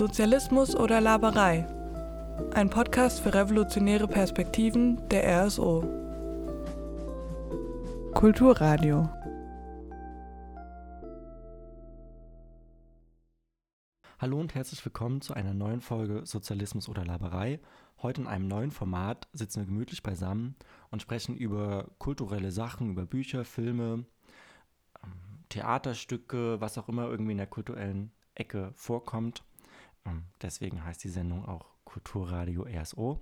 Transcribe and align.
Sozialismus 0.00 0.74
oder 0.74 0.98
Laberei? 0.98 1.66
Ein 2.54 2.70
Podcast 2.70 3.20
für 3.20 3.34
revolutionäre 3.34 4.08
Perspektiven 4.08 5.06
der 5.10 5.44
RSO. 5.44 5.82
Kulturradio. 8.14 9.10
Hallo 14.18 14.40
und 14.40 14.54
herzlich 14.54 14.82
willkommen 14.82 15.20
zu 15.20 15.34
einer 15.34 15.52
neuen 15.52 15.82
Folge 15.82 16.24
Sozialismus 16.24 16.88
oder 16.88 17.04
Laberei. 17.04 17.60
Heute 18.00 18.22
in 18.22 18.26
einem 18.26 18.48
neuen 18.48 18.70
Format 18.70 19.28
sitzen 19.34 19.60
wir 19.60 19.66
gemütlich 19.66 20.02
beisammen 20.02 20.56
und 20.90 21.02
sprechen 21.02 21.36
über 21.36 21.90
kulturelle 21.98 22.52
Sachen, 22.52 22.88
über 22.88 23.04
Bücher, 23.04 23.44
Filme, 23.44 24.06
ähm, 25.04 25.12
Theaterstücke, 25.50 26.58
was 26.58 26.78
auch 26.78 26.88
immer 26.88 27.06
irgendwie 27.10 27.32
in 27.32 27.38
der 27.38 27.46
kulturellen 27.46 28.12
Ecke 28.34 28.72
vorkommt. 28.76 29.44
Ähm, 30.04 30.24
deswegen 30.40 30.84
heißt 30.84 31.02
die 31.04 31.08
Sendung 31.08 31.44
auch 31.46 31.66
Kulturradio 31.84 32.66
RSO. 32.66 33.20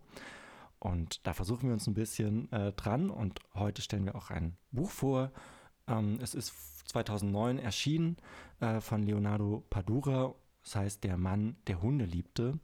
Und 0.79 1.27
da 1.27 1.33
versuchen 1.33 1.69
wir 1.69 1.73
uns 1.73 1.87
ein 1.87 1.95
bisschen 1.95 2.51
äh, 2.53 2.73
dran 2.73 3.11
und 3.11 3.41
heute 3.55 3.83
stellen 3.83 4.05
wir 4.05 4.15
auch 4.15 4.31
ein 4.31 4.57
Buch 4.71 4.91
vor. 4.91 5.33
Ähm, 5.89 6.19
es 6.23 6.35
ist 6.35 6.89
2009 6.89 7.59
erschienen 7.59 8.17
äh, 8.61 8.81
von 8.81 9.03
Leonardo 9.03 9.65
Padura, 9.71 10.35
das 10.63 10.77
heißt 10.77 11.05
Der 11.05 11.17
Mann, 11.17 11.57
der 11.67 11.83
Hunde 11.83 12.05
liebte. 12.05 12.61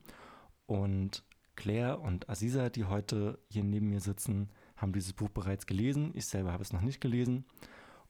Und 0.67 1.25
Claire 1.57 2.01
und 2.01 2.29
Aziza, 2.29 2.71
die 2.71 2.85
heute 2.85 3.39
hier 3.49 3.65
neben 3.65 3.89
mir 3.89 4.01
sitzen, 4.01 4.51
haben 4.77 4.93
dieses 4.93 5.13
Buch 5.13 5.29
bereits 5.29 5.67
gelesen. 5.67 6.13
Ich 6.15 6.27
selber 6.27 6.53
habe 6.53 6.63
es 6.63 6.73
noch 6.73 6.81
nicht 6.81 7.01
gelesen 7.01 7.45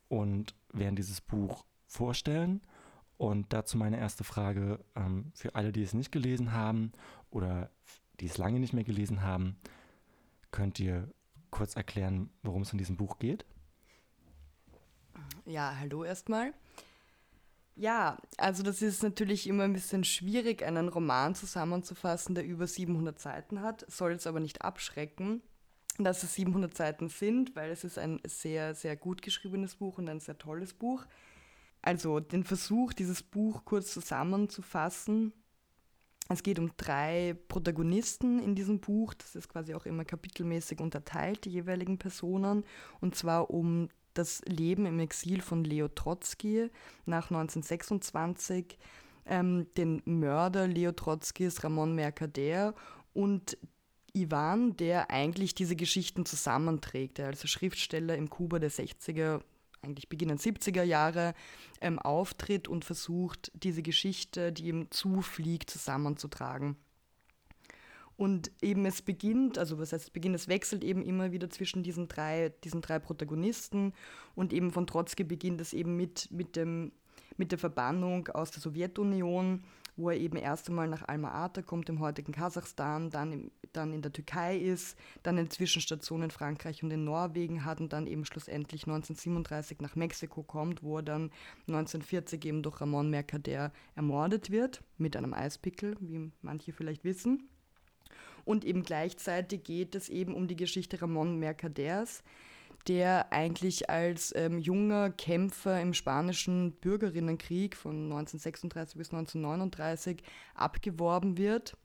und 0.09 0.55
werden 0.73 0.97
dieses 0.97 1.21
Buch 1.21 1.65
vorstellen. 1.87 2.63
Und 3.17 3.53
dazu 3.53 3.79
meine 3.79 3.99
erste 3.99 4.25
Frage 4.25 4.85
ähm, 4.97 5.33
für 5.35 5.55
alle, 5.55 5.73
die 5.73 5.83
es 5.83 5.95
nicht 5.95 6.13
gelesen 6.13 6.53
haben 6.53 6.93
oder 7.31 7.71
die 8.21 8.27
es 8.27 8.39
lange 8.39 8.61
nicht 8.61 8.73
mehr 8.73 8.85
gelesen 8.85 9.23
haben. 9.23 9.57
Könnt 10.51 10.79
ihr 10.81 11.09
kurz 11.51 11.77
erklären, 11.77 12.31
worum 12.43 12.63
es 12.63 12.73
in 12.73 12.79
diesem 12.79 12.97
Buch 12.97 13.19
geht? 13.19 13.45
Ja, 15.47 15.77
hallo 15.79 16.05
erstmal. 16.05 16.53
Ja, 17.77 18.19
also 18.37 18.63
das 18.63 18.83
ist 18.83 19.03
natürlich 19.03 19.49
immer 19.49 19.65
ein 19.65 19.73
bisschen 19.73 20.05
schwierig, 20.05 20.63
einen 20.63 20.89
Roman 20.89 21.35
zusammenzufassen, 21.35 22.35
der 22.35 22.45
über 22.45 22.69
700 22.69 23.19
Seiten 23.19 23.63
hat, 23.63 23.85
soll 23.91 24.13
es 24.13 24.29
aber 24.29 24.39
nicht 24.39 24.63
abschrecken, 24.63 25.43
dass 25.99 26.23
es 26.23 26.35
700 26.35 26.77
Seiten 26.77 27.09
sind, 27.09 27.57
weil 27.57 27.71
es 27.71 27.83
ist 27.83 27.99
ein 27.99 28.21
sehr, 28.27 28.75
sehr 28.75 28.97
gut 28.97 29.23
geschriebenes 29.23 29.75
Buch 29.77 29.99
und 29.99 30.09
ein 30.09 30.21
sehr 30.21 30.39
tolles 30.39 30.73
Buch. 30.73 31.05
Also 31.85 32.19
den 32.19 32.45
Versuch, 32.45 32.95
dieses 32.95 33.23
Buch 33.23 33.67
kurz 33.67 33.93
zusammenzufassen. 33.93 35.35
Es 36.31 36.43
geht 36.43 36.59
um 36.59 36.71
drei 36.79 37.37
Protagonisten 37.49 38.39
in 38.39 38.55
diesem 38.55 38.81
Buch. 38.81 39.13
Das 39.13 39.37
ist 39.37 39.51
quasi 39.51 39.75
auch 39.75 39.85
immer 39.85 40.07
kapitelmäßig 40.07 40.81
unterteilt, 40.81 41.45
die 41.45 41.51
jeweiligen 41.51 41.99
Personen. 41.99 42.65
Und 43.03 43.15
zwar 43.17 43.51
um 43.51 43.91
das 44.15 44.41
Leben 44.47 44.87
im 44.87 44.99
Exil 44.99 45.43
von 45.43 45.63
Leo 45.63 45.89
Trotzki 45.89 46.71
nach 47.05 47.31
1926, 47.31 48.79
ähm, 49.27 49.67
den 49.77 50.01
Mörder 50.07 50.67
Leo 50.67 50.93
Trotzkis, 50.93 51.65
Ramon 51.65 51.95
Mercader 51.95 52.75
und 53.13 53.59
Ivan, 54.15 54.75
der 54.79 55.11
eigentlich 55.11 55.55
diese 55.55 55.77
Geschichten 55.77 56.25
zusammenträgt, 56.25 57.19
der 57.19 57.27
als 57.27 57.47
Schriftsteller 57.47 58.17
im 58.17 58.31
Kuba 58.31 58.59
der 58.59 58.71
60er, 58.71 59.43
eigentlich 59.85 60.09
beginnend 60.09 60.41
70er 60.41 60.83
Jahre 60.83 61.35
ähm, 61.81 61.99
auftritt 61.99 62.69
und 62.69 62.85
versucht, 62.85 63.53
diese 63.55 63.83
Geschichte, 63.83 64.53
die 64.53 64.69
ihm 64.69 64.91
zufliegt, 64.91 65.71
zusammenzutragen. 65.71 66.77
Und 68.17 68.53
eben 68.63 68.87
es 68.87 69.03
beginnt, 69.03 69.59
also 69.59 69.79
was 69.79 69.93
heißt 69.93 70.05
es 70.05 70.11
beginnt, 70.11 70.37
es 70.37 70.47
wechselt 70.47 70.85
eben 70.85 71.03
immer 71.03 71.33
wieder 71.33 71.51
zwischen 71.51 71.83
diesen 71.83 72.07
drei, 72.07 72.53
diesen 72.63 72.81
drei 72.81 73.01
Protagonisten 73.01 73.93
und 74.37 74.53
eben 74.53 74.71
von 74.71 74.87
Trotzki 74.87 75.25
beginnt 75.25 75.61
es 75.61 75.73
eben 75.73 75.97
mit, 75.97 76.31
mit, 76.31 76.55
dem, 76.55 76.93
mit 77.37 77.51
der 77.51 77.59
Verbannung 77.59 78.29
aus 78.29 78.53
der 78.53 78.61
Sowjetunion, 78.61 79.65
wo 79.97 80.11
er 80.11 80.17
eben 80.17 80.37
erst 80.37 80.69
einmal 80.69 80.89
nach 80.89 81.07
Alma-Ata 81.07 81.63
kommt, 81.63 81.89
im 81.89 82.01
heutigen 82.01 82.33
Kasachstan, 82.33 83.11
dann, 83.11 83.33
im, 83.33 83.51
dann 83.73 83.93
in 83.93 84.03
der 84.03 84.13
Türkei 84.13 84.57
ist, 84.57 84.97
dann 85.23 85.39
eine 85.39 85.49
Zwischenstation 85.49 86.23
in 86.23 86.31
Frankreich 86.31 86.83
und 86.83 86.91
in 86.91 87.05
Norwegen 87.05 87.65
hat 87.65 87.81
und 87.81 87.93
dann 87.93 88.07
eben 88.07 88.25
schlussendlich 88.25 88.83
1937 88.87 89.81
nach 89.81 89.97
Mexiko 89.97 90.43
kommt, 90.43 90.83
wo 90.83 90.99
er 90.99 91.03
dann 91.03 91.31
1940 91.69 92.45
eben 92.45 92.63
durch 92.63 92.81
Ramon 92.81 93.11
Mercader 93.11 93.73
ermordet 93.95 94.51
wird, 94.51 94.83
mit 94.99 95.17
einem 95.17 95.35
Eispickel, 95.35 95.97
wie 96.01 96.31
manche 96.43 96.73
vielleicht 96.73 97.05
wissen. 97.05 97.49
Und 98.45 98.65
eben 98.65 98.83
gleichzeitig 98.83 99.65
geht 99.65 99.95
es 99.95 100.09
eben 100.09 100.35
um 100.35 100.49
die 100.49 100.57
Geschichte 100.57 101.01
Ramon 101.01 101.39
Mercaders, 101.39 102.23
der 102.89 103.33
eigentlich 103.33 103.89
als 103.89 104.35
ähm, 104.37 104.59
junger 104.59 105.11
Kämpfer 105.11 105.81
im 105.81 105.95
spanischen 105.95 106.73
Bürgerinnenkrieg 106.73 107.77
von 107.77 108.05
1936 108.05 108.99
bis 108.99 109.13
1939 109.13 110.23
abgeworben 110.55 111.39
wird 111.39 111.77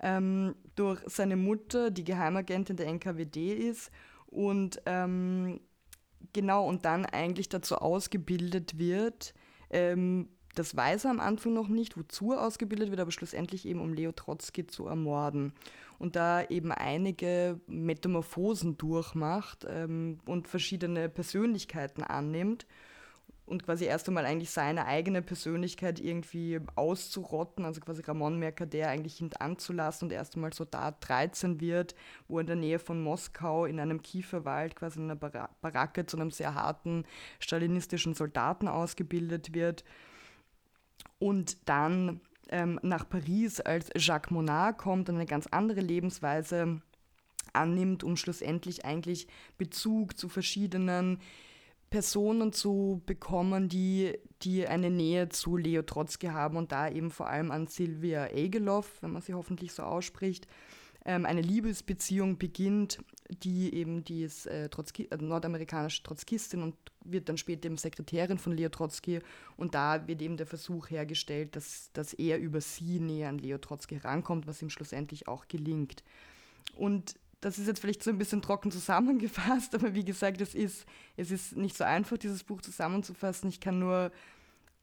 ähm, 0.00 0.54
durch 0.76 1.00
seine 1.06 1.36
Mutter, 1.36 1.90
die 1.90 2.04
Geheimagentin 2.04 2.76
der 2.76 2.88
NKWD 2.88 3.52
ist 3.52 3.90
und 4.26 4.80
ähm, 4.86 5.60
genau 6.32 6.66
und 6.66 6.84
dann 6.84 7.04
eigentlich 7.06 7.48
dazu 7.48 7.76
ausgebildet 7.76 8.78
wird, 8.78 9.34
ähm, 9.70 10.28
das 10.54 10.74
weiß 10.74 11.04
er 11.04 11.12
am 11.12 11.20
Anfang 11.20 11.52
noch 11.52 11.68
nicht, 11.68 11.96
wozu 11.96 12.32
er 12.32 12.44
ausgebildet 12.44 12.90
wird, 12.90 13.00
aber 13.00 13.12
schlussendlich 13.12 13.66
eben 13.66 13.80
um 13.80 13.92
Leo 13.92 14.12
Trotzki 14.12 14.66
zu 14.66 14.86
ermorden. 14.86 15.52
Und 16.00 16.16
da 16.16 16.42
eben 16.42 16.72
einige 16.72 17.60
Metamorphosen 17.68 18.76
durchmacht 18.78 19.64
ähm, 19.68 20.18
und 20.26 20.48
verschiedene 20.48 21.08
Persönlichkeiten 21.08 22.02
annimmt 22.02 22.66
und 23.50 23.64
quasi 23.64 23.84
erst 23.84 24.08
einmal 24.08 24.24
eigentlich 24.24 24.50
seine 24.50 24.86
eigene 24.86 25.22
Persönlichkeit 25.22 25.98
irgendwie 25.98 26.60
auszurotten, 26.76 27.64
also 27.64 27.80
quasi 27.80 28.00
Ramon 28.02 28.38
Mercader 28.38 28.88
eigentlich 28.88 29.18
hintanzulassen 29.18 30.06
und 30.06 30.12
erst 30.12 30.36
einmal 30.36 30.52
Soldat 30.52 30.96
13 31.08 31.60
wird, 31.60 31.96
wo 32.28 32.38
er 32.38 32.42
in 32.42 32.46
der 32.46 32.56
Nähe 32.56 32.78
von 32.78 33.02
Moskau 33.02 33.66
in 33.66 33.80
einem 33.80 34.02
Kieferwald 34.02 34.76
quasi 34.76 35.00
in 35.00 35.10
einer 35.10 35.16
Baracke 35.16 36.06
zu 36.06 36.16
einem 36.16 36.30
sehr 36.30 36.54
harten 36.54 37.04
stalinistischen 37.40 38.14
Soldaten 38.14 38.68
ausgebildet 38.68 39.52
wird. 39.52 39.84
Und 41.18 41.68
dann 41.68 42.20
ähm, 42.50 42.78
nach 42.82 43.08
Paris 43.08 43.60
als 43.60 43.90
Jacques 43.96 44.30
Monard 44.30 44.78
kommt 44.78 45.08
und 45.08 45.16
eine 45.16 45.26
ganz 45.26 45.46
andere 45.46 45.80
Lebensweise 45.80 46.80
annimmt, 47.52 48.04
um 48.04 48.16
schlussendlich 48.16 48.84
eigentlich 48.84 49.26
Bezug 49.58 50.18
zu 50.18 50.28
verschiedenen 50.28 51.18
Personen 51.90 52.52
zu 52.52 53.02
bekommen, 53.04 53.68
die, 53.68 54.16
die 54.42 54.66
eine 54.66 54.90
Nähe 54.90 55.28
zu 55.28 55.56
Leo 55.56 55.82
Trotzki 55.82 56.28
haben 56.28 56.56
und 56.56 56.70
da 56.70 56.88
eben 56.88 57.10
vor 57.10 57.28
allem 57.28 57.50
an 57.50 57.66
Sylvia 57.66 58.28
Egeloff, 58.28 59.02
wenn 59.02 59.10
man 59.12 59.22
sie 59.22 59.34
hoffentlich 59.34 59.72
so 59.72 59.82
ausspricht, 59.82 60.46
ähm, 61.04 61.24
eine 61.24 61.40
Liebesbeziehung 61.40 62.38
beginnt, 62.38 62.98
die 63.28 63.74
eben 63.74 64.04
die 64.04 64.22
ist 64.22 64.46
äh, 64.46 64.68
Trotzki, 64.68 65.08
äh, 65.10 65.16
nordamerikanische 65.16 66.02
Trotzkistin 66.02 66.62
und 66.62 66.74
wird 67.04 67.28
dann 67.28 67.38
später 67.38 67.66
eben 67.66 67.78
Sekretärin 67.78 68.38
von 68.38 68.52
Leo 68.52 68.68
Trotzki 68.68 69.20
und 69.56 69.74
da 69.74 70.06
wird 70.06 70.20
eben 70.20 70.36
der 70.36 70.46
Versuch 70.46 70.90
hergestellt, 70.90 71.56
dass, 71.56 71.90
dass 71.92 72.12
er 72.12 72.38
über 72.38 72.60
sie 72.60 73.00
näher 73.00 73.28
an 73.28 73.38
Leo 73.38 73.58
Trotzki 73.58 73.98
herankommt, 74.00 74.46
was 74.46 74.60
ihm 74.60 74.70
schlussendlich 74.70 75.28
auch 75.28 75.48
gelingt. 75.48 76.02
Und 76.76 77.14
das 77.40 77.58
ist 77.58 77.66
jetzt 77.66 77.80
vielleicht 77.80 78.02
so 78.02 78.10
ein 78.10 78.18
bisschen 78.18 78.42
trocken 78.42 78.70
zusammengefasst, 78.70 79.74
aber 79.74 79.94
wie 79.94 80.04
gesagt, 80.04 80.40
es 80.40 80.54
ist, 80.54 80.84
es 81.16 81.30
ist 81.30 81.56
nicht 81.56 81.76
so 81.76 81.84
einfach, 81.84 82.18
dieses 82.18 82.44
Buch 82.44 82.60
zusammenzufassen. 82.60 83.48
Ich 83.48 83.60
kann 83.60 83.78
nur, 83.78 84.12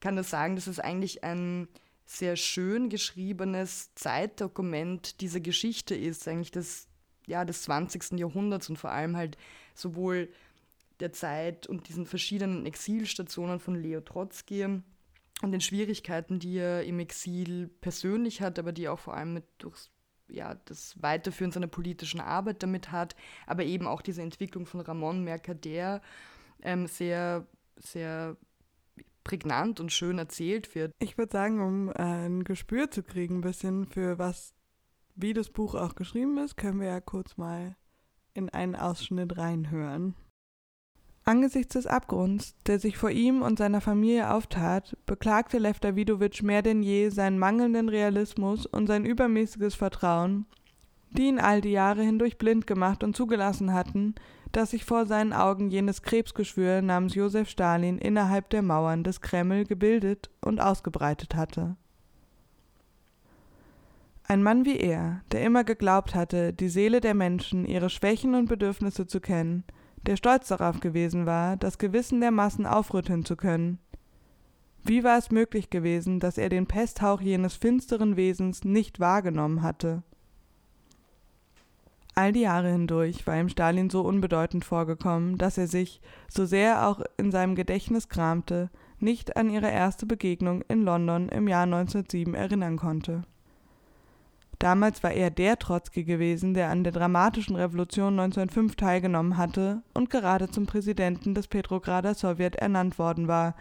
kann 0.00 0.14
nur 0.14 0.24
sagen, 0.24 0.56
dass 0.56 0.66
es 0.66 0.80
eigentlich 0.80 1.22
ein 1.22 1.68
sehr 2.10 2.36
schön 2.36 2.88
geschriebenes 2.88 3.94
Zeitdokument 3.94 5.20
dieser 5.20 5.40
Geschichte 5.40 5.94
ist, 5.94 6.26
eigentlich 6.26 6.50
des, 6.50 6.88
ja, 7.26 7.44
des 7.44 7.62
20. 7.64 8.18
Jahrhunderts 8.18 8.70
und 8.70 8.78
vor 8.78 8.90
allem 8.90 9.14
halt 9.14 9.36
sowohl 9.74 10.30
der 11.00 11.12
Zeit 11.12 11.66
und 11.66 11.86
diesen 11.88 12.06
verschiedenen 12.06 12.64
Exilstationen 12.64 13.60
von 13.60 13.74
Leo 13.74 14.00
Trotzki 14.00 14.64
und 14.64 15.52
den 15.52 15.60
Schwierigkeiten, 15.60 16.38
die 16.38 16.56
er 16.56 16.82
im 16.84 16.98
Exil 16.98 17.68
persönlich 17.82 18.40
hat, 18.40 18.58
aber 18.58 18.72
die 18.72 18.88
auch 18.88 18.98
vor 18.98 19.14
allem 19.14 19.34
mit 19.34 19.44
durch 19.58 19.90
ja, 20.28 20.54
das 20.64 21.00
Weiterführen 21.02 21.52
seiner 21.52 21.66
politischen 21.66 22.20
Arbeit 22.20 22.62
damit 22.62 22.90
hat, 22.90 23.16
aber 23.46 23.64
eben 23.64 23.86
auch 23.86 24.00
diese 24.00 24.22
Entwicklung 24.22 24.64
von 24.64 24.80
Ramon 24.80 25.24
Mercader 25.24 26.00
ähm, 26.62 26.86
sehr, 26.86 27.46
sehr 27.76 28.38
prägnant 29.28 29.78
und 29.78 29.92
schön 29.92 30.18
erzählt 30.18 30.74
wird. 30.74 30.94
Ich 30.98 31.18
würde 31.18 31.30
sagen, 31.30 31.60
um 31.60 31.90
äh, 31.90 32.26
ein 32.26 32.44
Gespür 32.44 32.90
zu 32.90 33.02
kriegen, 33.02 33.36
ein 33.36 33.42
bisschen 33.42 33.86
für 33.86 34.18
was, 34.18 34.54
wie 35.16 35.34
das 35.34 35.50
Buch 35.50 35.74
auch 35.74 35.94
geschrieben 35.94 36.38
ist, 36.38 36.56
können 36.56 36.80
wir 36.80 36.88
ja 36.88 37.00
kurz 37.00 37.36
mal 37.36 37.76
in 38.32 38.48
einen 38.48 38.74
Ausschnitt 38.74 39.36
reinhören. 39.36 40.14
Angesichts 41.24 41.74
des 41.74 41.86
Abgrunds, 41.86 42.56
der 42.66 42.78
sich 42.78 42.96
vor 42.96 43.10
ihm 43.10 43.42
und 43.42 43.58
seiner 43.58 43.82
Familie 43.82 44.32
auftat, 44.32 44.96
beklagte 45.04 45.58
Lev 45.58 45.78
Davidowitsch 45.78 46.42
mehr 46.42 46.62
denn 46.62 46.82
je 46.82 47.10
seinen 47.10 47.38
mangelnden 47.38 47.90
Realismus 47.90 48.64
und 48.64 48.86
sein 48.86 49.04
übermäßiges 49.04 49.74
Vertrauen, 49.74 50.46
die 51.10 51.28
ihn 51.28 51.38
all 51.38 51.60
die 51.60 51.72
Jahre 51.72 52.02
hindurch 52.02 52.38
blind 52.38 52.66
gemacht 52.66 53.04
und 53.04 53.14
zugelassen 53.14 53.74
hatten, 53.74 54.14
dass 54.52 54.70
sich 54.70 54.84
vor 54.84 55.06
seinen 55.06 55.32
Augen 55.32 55.70
jenes 55.70 56.02
Krebsgeschwür 56.02 56.82
namens 56.82 57.14
Josef 57.14 57.48
Stalin 57.48 57.98
innerhalb 57.98 58.50
der 58.50 58.62
Mauern 58.62 59.04
des 59.04 59.20
Kreml 59.20 59.64
gebildet 59.64 60.30
und 60.40 60.60
ausgebreitet 60.60 61.34
hatte. 61.34 61.76
Ein 64.24 64.42
Mann 64.42 64.66
wie 64.66 64.76
er, 64.76 65.22
der 65.32 65.42
immer 65.42 65.64
geglaubt 65.64 66.14
hatte, 66.14 66.52
die 66.52 66.68
Seele 66.68 67.00
der 67.00 67.14
Menschen, 67.14 67.64
ihre 67.64 67.88
Schwächen 67.88 68.34
und 68.34 68.46
Bedürfnisse 68.48 69.06
zu 69.06 69.20
kennen, 69.20 69.64
der 70.06 70.16
stolz 70.16 70.48
darauf 70.48 70.80
gewesen 70.80 71.24
war, 71.24 71.56
das 71.56 71.78
Gewissen 71.78 72.20
der 72.20 72.30
Massen 72.30 72.66
aufrütteln 72.66 73.24
zu 73.24 73.36
können. 73.36 73.78
Wie 74.84 75.02
war 75.02 75.18
es 75.18 75.30
möglich 75.30 75.70
gewesen, 75.70 76.20
dass 76.20 76.38
er 76.38 76.48
den 76.48 76.66
Pesthauch 76.66 77.20
jenes 77.20 77.54
finsteren 77.54 78.16
Wesens 78.16 78.64
nicht 78.64 79.00
wahrgenommen 79.00 79.62
hatte? 79.62 80.02
All 82.18 82.32
die 82.32 82.40
Jahre 82.40 82.72
hindurch 82.72 83.28
war 83.28 83.38
ihm 83.38 83.48
Stalin 83.48 83.90
so 83.90 84.00
unbedeutend 84.00 84.64
vorgekommen, 84.64 85.38
dass 85.38 85.56
er 85.56 85.68
sich, 85.68 86.00
so 86.28 86.46
sehr 86.46 86.70
er 86.70 86.88
auch 86.88 87.00
in 87.16 87.30
seinem 87.30 87.54
Gedächtnis 87.54 88.08
kramte, 88.08 88.70
nicht 88.98 89.36
an 89.36 89.48
ihre 89.48 89.70
erste 89.70 90.04
Begegnung 90.04 90.62
in 90.62 90.82
London 90.82 91.28
im 91.28 91.46
Jahr 91.46 91.62
1907 91.62 92.34
erinnern 92.34 92.76
konnte. 92.76 93.22
Damals 94.58 95.04
war 95.04 95.12
er 95.12 95.30
der 95.30 95.60
Trotzki 95.60 96.02
gewesen, 96.02 96.54
der 96.54 96.70
an 96.70 96.82
der 96.82 96.92
dramatischen 96.92 97.54
Revolution 97.54 98.18
1905 98.18 98.74
teilgenommen 98.74 99.36
hatte 99.36 99.82
und 99.94 100.10
gerade 100.10 100.50
zum 100.50 100.66
Präsidenten 100.66 101.36
des 101.36 101.46
Petrograder 101.46 102.14
Sowjet 102.14 102.56
ernannt 102.56 102.98
worden 102.98 103.28
war, 103.28 103.54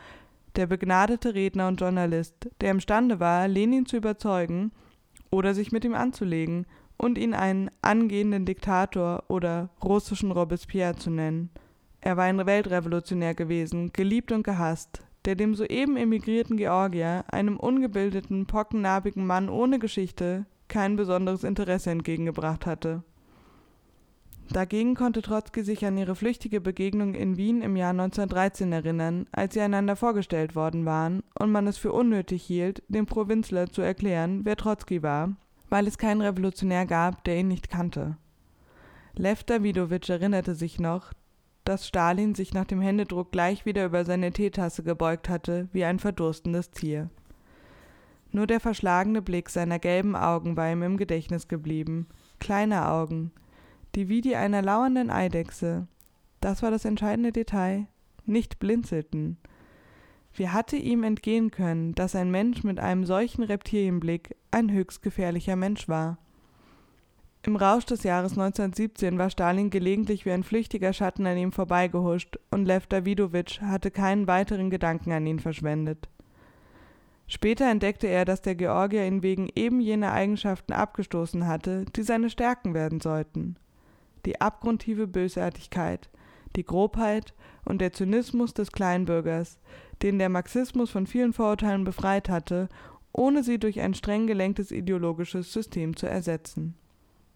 der 0.56 0.66
begnadete 0.66 1.36
Redner 1.36 1.68
und 1.68 1.80
Journalist, 1.80 2.50
der 2.62 2.72
imstande 2.72 3.20
war, 3.20 3.48
Lenin 3.48 3.86
zu 3.86 3.98
überzeugen 3.98 4.72
oder 5.30 5.54
sich 5.54 5.72
mit 5.72 5.86
ihm 5.86 5.94
anzulegen 5.94 6.66
und 6.98 7.18
ihn 7.18 7.34
einen 7.34 7.70
angehenden 7.82 8.46
Diktator 8.46 9.24
oder 9.28 9.70
russischen 9.84 10.32
Robespierre 10.32 10.96
zu 10.96 11.10
nennen. 11.10 11.50
Er 12.02 12.18
war 12.18 12.26
ein 12.26 12.46
Weltrevolutionär 12.46 13.36
gewesen, 13.36 13.92
geliebt 13.94 14.32
und 14.32 14.44
gehasst, 14.44 15.04
der 15.26 15.36
dem 15.36 15.56
soeben 15.56 15.98
emigrierten 15.98 16.58
Georgier, 16.58 17.26
einem 17.28 17.58
ungebildeten, 17.58 18.46
pockennarbigen 18.46 19.26
Mann 19.26 19.50
ohne 19.50 19.80
Geschichte, 19.80 20.46
kein 20.68 20.96
besonderes 20.96 21.44
Interesse 21.44 21.92
entgegengebracht 21.92 22.66
hatte. 22.66 23.04
Dagegen 24.50 24.96
konnte 24.96 25.22
Trotzki 25.22 25.62
sich 25.64 25.86
an 25.86 25.98
ihre 25.98 26.16
flüchtige 26.16 26.62
Begegnung 26.62 27.16
in 27.16 27.36
Wien 27.36 27.62
im 27.62 27.76
Jahr 27.76 27.90
1913 27.90 28.72
erinnern, 28.72 29.28
als 29.34 29.54
sie 29.54 29.60
einander 29.60 29.98
vorgestellt 29.98 30.56
worden 30.56 30.86
waren 30.86 31.22
und 31.38 31.52
man 31.52 31.68
es 31.68 31.78
für 31.78 31.92
unnötig 31.92 32.44
hielt, 32.44 32.82
dem 32.88 33.06
Provinzler 33.06 33.68
zu 33.68 33.82
erklären, 33.82 34.46
wer 34.46 34.56
Trotzki 34.56 35.04
war, 35.04 35.36
weil 35.70 35.88
es 35.88 35.98
keinen 35.98 36.22
Revolutionär 36.22 36.86
gab, 36.86 37.24
der 37.24 37.38
ihn 37.38 37.48
nicht 37.48 37.70
kannte. 37.70 38.18
Lev 39.16 39.44
Davidowitsch 39.44 40.10
erinnerte 40.10 40.56
sich 40.56 40.80
noch, 40.80 41.14
dass 41.64 41.88
Stalin 41.88 42.36
sich 42.36 42.54
nach 42.54 42.66
dem 42.66 42.82
Händedruck 42.82 43.32
gleich 43.32 43.66
wieder 43.66 43.86
über 43.86 44.06
seine 44.06 44.32
Teetasse 44.32 44.84
gebeugt 44.84 45.28
hatte, 45.28 45.68
wie 45.74 45.84
ein 45.84 46.00
verdurstendes 46.00 46.72
Tier. 46.72 47.10
Nur 48.32 48.48
der 48.48 48.60
verschlagene 48.60 49.22
Blick 49.22 49.50
seiner 49.50 49.80
gelben 49.80 50.16
Augen 50.16 50.56
war 50.56 50.72
ihm 50.72 50.84
im 50.84 50.98
Gedächtnis 50.98 51.48
geblieben. 51.48 52.08
Kleine 52.40 52.88
Augen, 52.88 53.32
die 53.96 54.10
wie 54.10 54.22
die 54.22 54.36
einer 54.36 54.62
lauernden 54.62 55.10
Eidechse, 55.10 55.88
das 56.40 56.62
war 56.62 56.72
das 56.72 56.86
entscheidende 56.86 57.32
Detail, 57.32 57.88
nicht 58.26 58.60
blinzelten. 58.60 59.38
Wie 60.38 60.50
hatte 60.50 60.76
ihm 60.76 61.02
entgehen 61.02 61.50
können, 61.50 61.96
dass 61.96 62.16
ein 62.16 62.30
Mensch 62.30 62.64
mit 62.64 62.80
einem 62.80 63.06
solchen 63.06 63.42
Reptilienblick 63.42 64.36
ein 64.52 64.72
höchst 64.72 65.02
gefährlicher 65.02 65.56
Mensch 65.56 65.90
war? 65.90 66.20
Im 67.42 67.56
Rausch 67.56 67.86
des 67.86 68.04
Jahres 68.04 68.34
1917 68.34 69.18
war 69.18 69.32
Stalin 69.32 69.72
gelegentlich 69.72 70.28
wie 70.28 70.32
ein 70.32 70.44
flüchtiger 70.44 70.94
Schatten 70.94 71.26
an 71.26 71.38
ihm 71.38 71.52
vorbeigehuscht 71.52 72.38
und 72.52 72.66
Lev 72.66 72.86
Davidowitsch 72.86 73.62
hatte 73.62 73.90
keinen 73.90 74.28
weiteren 74.28 74.70
Gedanken 74.70 75.12
an 75.12 75.26
ihn 75.26 75.40
verschwendet. 75.40 76.08
Später 77.26 77.68
entdeckte 77.72 78.06
er, 78.06 78.24
dass 78.24 78.44
der 78.44 78.54
Georgier 78.54 79.08
ihn 79.08 79.24
wegen 79.24 79.50
eben 79.56 79.82
jener 79.82 80.14
Eigenschaften 80.14 80.74
abgestoßen 80.74 81.48
hatte, 81.48 81.86
die 81.96 82.04
seine 82.04 82.30
Stärken 82.30 82.76
werden 82.76 83.00
sollten. 83.00 83.56
Die 84.28 84.40
abgrundtiefe 84.40 85.08
Bösartigkeit, 85.08 86.10
die 86.58 86.66
Grobheit 86.66 87.34
und 87.64 87.80
der 87.80 87.94
Zynismus 87.94 88.54
des 88.54 88.74
Kleinbürgers, 88.74 89.60
den 90.02 90.20
der 90.20 90.30
Marxismus 90.30 90.92
von 90.92 91.08
vielen 91.08 91.32
Vorurteilen 91.32 91.86
befreit 91.86 92.28
hatte, 92.28 92.68
ohne 93.14 93.44
sie 93.44 93.58
durch 93.60 93.80
ein 93.80 93.94
streng 93.94 94.28
gelenktes 94.28 94.72
ideologisches 94.72 95.54
System 95.54 95.96
zu 95.96 96.08
ersetzen. 96.08 96.76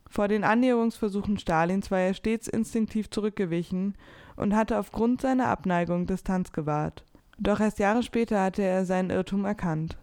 Vor 0.09 0.27
den 0.27 0.43
Annäherungsversuchen 0.43 1.37
Stalins 1.37 1.89
war 1.89 1.99
er 1.99 2.13
stets 2.13 2.49
instinktiv 2.49 3.09
zurückgewichen 3.09 3.95
und 4.35 4.55
hatte 4.55 4.77
aufgrund 4.77 5.21
seiner 5.21 5.47
Abneigung 5.47 6.05
Distanz 6.05 6.51
gewahrt. 6.51 7.05
Doch 7.39 7.61
erst 7.61 7.79
Jahre 7.79 8.03
später 8.03 8.43
hatte 8.43 8.61
er 8.61 8.85
seinen 8.85 9.09
Irrtum 9.09 9.45
erkannt. 9.45 9.97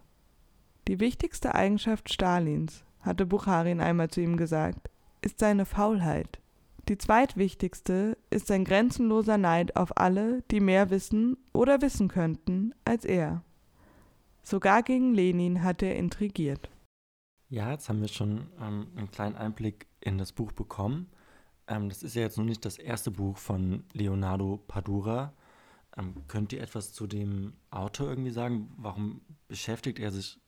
Die 0.89 0.99
wichtigste 0.99 1.55
Eigenschaft 1.55 2.11
Stalins, 2.11 2.85
hatte 3.01 3.27
Bucharin 3.27 3.81
einmal 3.81 4.09
zu 4.09 4.23
ihm 4.23 4.37
gesagt, 4.37 4.91
ist 5.21 5.39
seine 5.39 5.67
Faulheit. 5.67 6.41
Die 6.89 6.97
zweitwichtigste 6.97 8.17
ist 8.31 8.47
sein 8.47 8.65
grenzenloser 8.65 9.37
Neid 9.37 9.77
auf 9.77 9.99
alle, 9.99 10.43
die 10.51 10.61
mehr 10.61 10.89
wissen 10.89 11.37
oder 11.53 11.83
wissen 11.83 12.09
könnten 12.09 12.75
als 12.87 13.05
er. 13.05 13.45
Sogar 14.43 14.83
gegen 14.83 15.13
Lenin 15.13 15.63
hatte 15.63 15.85
er 15.85 15.97
intrigiert. 15.97 16.71
Ja, 17.51 17.73
jetzt 17.73 17.91
haben 17.91 18.01
wir 18.01 18.09
schon 18.09 18.49
ähm, 18.59 18.87
einen 18.97 19.11
kleinen 19.11 19.37
Einblick 19.37 19.87
in 20.01 20.17
das 20.17 20.33
Buch 20.33 20.53
bekommen. 20.53 21.11
Ähm, 21.67 21.91
das 21.91 22.03
ist 22.03 22.15
ja 22.15 22.23
jetzt 22.23 22.39
noch 22.39 22.47
nicht 22.47 22.65
das 22.65 22.79
erste 22.79 23.11
Buch 23.11 23.37
von 23.37 23.85
Leonardo 23.93 24.57
Padura. 24.67 25.35
Ähm, 25.95 26.15
könnt 26.27 26.55
ihr 26.55 26.63
etwas 26.63 26.95
zu 26.95 27.07
dem 27.07 27.53
Autor 27.71 28.09
irgendwie 28.09 28.31
sagen? 28.31 28.73
Warum 28.79 29.21
beschäftigt 29.47 29.99
er 29.99 30.11
sich 30.11 30.41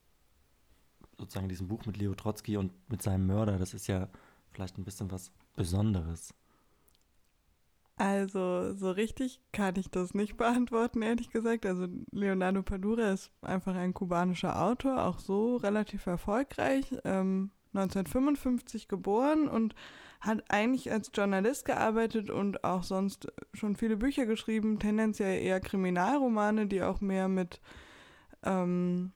sozusagen 1.19 1.45
in 1.45 1.51
diesem 1.51 1.69
Buch 1.69 1.85
mit 1.85 1.99
Leo 1.99 2.15
Trotzki 2.15 2.57
und 2.57 2.73
mit 2.89 3.03
seinem 3.03 3.27
Mörder? 3.27 3.59
Das 3.59 3.75
ist 3.75 3.89
ja 3.89 4.09
vielleicht 4.53 4.79
ein 4.79 4.85
bisschen 4.85 5.11
was 5.11 5.33
Besonderes. 5.61 6.35
Also 7.97 8.73
so 8.73 8.91
richtig 8.91 9.43
kann 9.53 9.75
ich 9.77 9.91
das 9.91 10.15
nicht 10.15 10.39
beantworten, 10.39 11.03
ehrlich 11.03 11.29
gesagt. 11.29 11.67
Also 11.67 11.87
Leonardo 12.13 12.63
Padura 12.63 13.11
ist 13.11 13.31
einfach 13.43 13.75
ein 13.75 13.93
kubanischer 13.93 14.63
Autor, 14.63 15.05
auch 15.05 15.19
so 15.19 15.57
relativ 15.57 16.07
erfolgreich. 16.07 16.87
Ähm, 17.05 17.51
1955 17.75 18.89
geboren 18.89 19.49
und 19.49 19.75
hat 20.21 20.43
eigentlich 20.49 20.91
als 20.91 21.11
Journalist 21.15 21.67
gearbeitet 21.67 22.31
und 22.31 22.65
auch 22.65 22.85
sonst 22.85 23.29
schon 23.53 23.77
viele 23.77 23.99
Bücher 23.99 24.25
geschrieben, 24.25 24.79
tendenziell 24.79 25.43
eher 25.43 25.61
Kriminalromane, 25.61 26.69
die 26.69 26.83
auch 26.83 27.03
mehr 27.03 27.29
mit 27.29 27.61
ähm, 28.45 29.13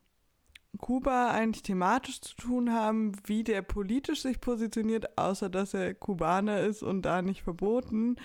Kuba 0.78 1.30
eigentlich 1.30 1.62
thematisch 1.62 2.20
zu 2.20 2.36
tun 2.36 2.72
haben, 2.72 3.12
wie 3.26 3.44
der 3.44 3.62
politisch 3.62 4.22
sich 4.22 4.40
positioniert, 4.40 5.18
außer 5.18 5.48
dass 5.48 5.74
er 5.74 5.94
Kubaner 5.94 6.60
ist 6.60 6.82
und 6.82 7.02
da 7.02 7.22
nicht 7.22 7.42
verboten, 7.42 8.16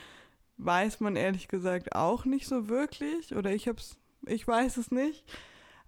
weiß 0.57 0.99
man 0.99 1.15
ehrlich 1.15 1.47
gesagt 1.47 1.95
auch 1.95 2.25
nicht 2.25 2.47
so 2.47 2.67
wirklich 2.69 3.35
oder 3.35 3.51
ich 3.51 3.67
hab's, 3.67 3.97
ich 4.25 4.47
weiß 4.47 4.77
es 4.77 4.91
nicht. 4.91 5.23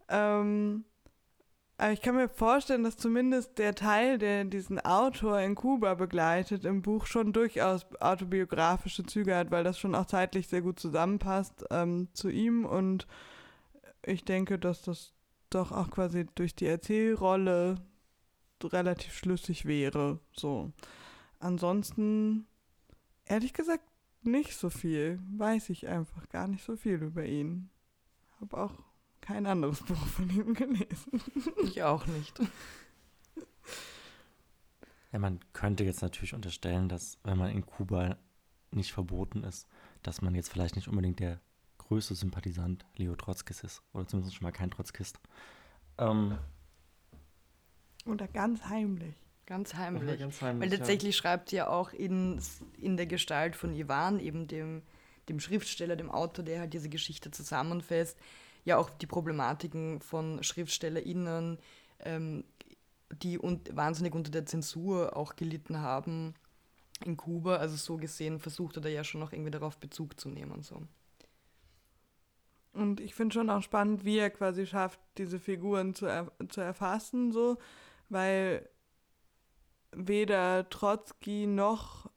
Ähm, 0.09 0.85
aber 1.81 1.93
ich 1.93 2.01
kann 2.01 2.15
mir 2.15 2.29
vorstellen, 2.29 2.83
dass 2.83 2.95
zumindest 2.95 3.57
der 3.57 3.73
Teil, 3.73 4.19
der 4.19 4.45
diesen 4.45 4.79
Autor 4.79 5.39
in 5.39 5.55
Kuba 5.55 5.95
begleitet, 5.95 6.63
im 6.63 6.83
Buch 6.83 7.07
schon 7.07 7.33
durchaus 7.33 7.87
autobiografische 7.99 9.03
Züge 9.03 9.35
hat, 9.35 9.49
weil 9.49 9.63
das 9.63 9.79
schon 9.79 9.95
auch 9.95 10.05
zeitlich 10.05 10.47
sehr 10.47 10.61
gut 10.61 10.79
zusammenpasst 10.79 11.65
ähm, 11.71 12.09
zu 12.13 12.29
ihm. 12.29 12.65
Und 12.65 13.07
ich 14.05 14.23
denke, 14.25 14.59
dass 14.59 14.83
das 14.83 15.15
doch 15.55 15.71
auch 15.71 15.89
quasi 15.89 16.25
durch 16.35 16.55
die 16.55 16.65
Erzählrolle 16.65 17.75
relativ 18.63 19.13
schlüssig 19.13 19.65
wäre. 19.65 20.19
So. 20.33 20.71
Ansonsten, 21.39 22.45
ehrlich 23.25 23.53
gesagt, 23.53 23.83
nicht 24.23 24.55
so 24.55 24.69
viel. 24.69 25.19
Weiß 25.37 25.69
ich 25.69 25.87
einfach 25.87 26.29
gar 26.29 26.47
nicht 26.47 26.63
so 26.63 26.75
viel 26.75 27.01
über 27.01 27.25
ihn. 27.25 27.69
Hab 28.39 28.53
auch 28.53 28.73
kein 29.19 29.45
anderes 29.45 29.81
Buch 29.85 30.05
von 30.07 30.29
ihm 30.29 30.53
gelesen. 30.53 31.21
Ich 31.63 31.81
auch 31.83 32.05
nicht. 32.07 32.39
Ja, 35.11 35.19
man 35.19 35.39
könnte 35.53 35.83
jetzt 35.83 36.01
natürlich 36.01 36.33
unterstellen, 36.33 36.87
dass 36.87 37.19
wenn 37.23 37.37
man 37.37 37.51
in 37.51 37.65
Kuba 37.65 38.17
nicht 38.71 38.93
verboten 38.93 39.43
ist, 39.43 39.67
dass 40.03 40.21
man 40.21 40.35
jetzt 40.35 40.49
vielleicht 40.49 40.75
nicht 40.75 40.87
unbedingt 40.87 41.19
der 41.19 41.41
größte 41.91 42.15
Sympathisant 42.15 42.85
Leo 42.95 43.15
Trotzkis 43.15 43.63
ist. 43.63 43.81
Oder 43.93 44.07
zumindest 44.07 44.35
schon 44.35 44.45
mal 44.45 44.51
kein 44.51 44.71
Trotzkist. 44.71 45.19
Ähm, 45.97 46.37
Oder 48.05 48.27
ganz 48.29 48.63
heimlich. 48.65 49.15
Ganz 49.45 49.73
heimlich. 49.73 50.19
ganz 50.19 50.41
heimlich, 50.41 50.71
Weil 50.71 50.77
tatsächlich 50.77 51.15
ja. 51.15 51.21
schreibt 51.21 51.49
sie 51.49 51.57
ja 51.57 51.67
auch 51.67 51.91
in, 51.91 52.41
in 52.77 52.95
der 52.95 53.07
Gestalt 53.07 53.57
von 53.57 53.73
Ivan, 53.73 54.19
eben 54.19 54.47
dem 54.47 54.83
dem 55.29 55.39
Schriftsteller, 55.39 55.95
dem 55.95 56.09
Autor, 56.09 56.43
der 56.43 56.61
halt 56.61 56.73
diese 56.73 56.89
Geschichte 56.89 57.31
zusammenfasst, 57.31 58.17
ja 58.63 58.77
auch 58.77 58.89
die 58.89 59.07
Problematiken 59.07 60.01
von 60.01 60.41
SchriftstellerInnen, 60.43 61.59
ähm, 61.99 62.43
die 63.21 63.39
un 63.39 63.61
wahnsinnig 63.71 64.15
unter 64.15 64.31
der 64.31 64.45
Zensur 64.45 65.15
auch 65.15 65.35
gelitten 65.35 65.79
haben 65.79 66.33
in 67.03 67.17
Kuba. 67.17 67.57
Also 67.57 67.75
so 67.75 67.97
gesehen 67.97 68.39
versucht 68.39 68.77
er 68.77 68.81
da 68.81 68.89
ja 68.89 69.03
schon 69.03 69.19
noch 69.19 69.31
irgendwie 69.31 69.51
darauf 69.51 69.77
Bezug 69.77 70.19
zu 70.19 70.29
nehmen. 70.29 70.63
So. 70.63 70.81
Und 72.73 73.01
ich 73.01 73.15
finde 73.15 73.33
schon 73.33 73.49
auch 73.49 73.61
spannend, 73.61 74.05
wie 74.05 74.17
er 74.17 74.29
quasi 74.29 74.65
schafft, 74.65 74.99
diese 75.17 75.39
Figuren 75.39 75.93
zu, 75.93 76.05
er 76.05 76.31
zu 76.49 76.61
erfassen, 76.61 77.31
so, 77.31 77.57
weil 78.09 78.69
weder 79.91 80.69
Trotzki 80.69 81.47
noch 81.47 82.09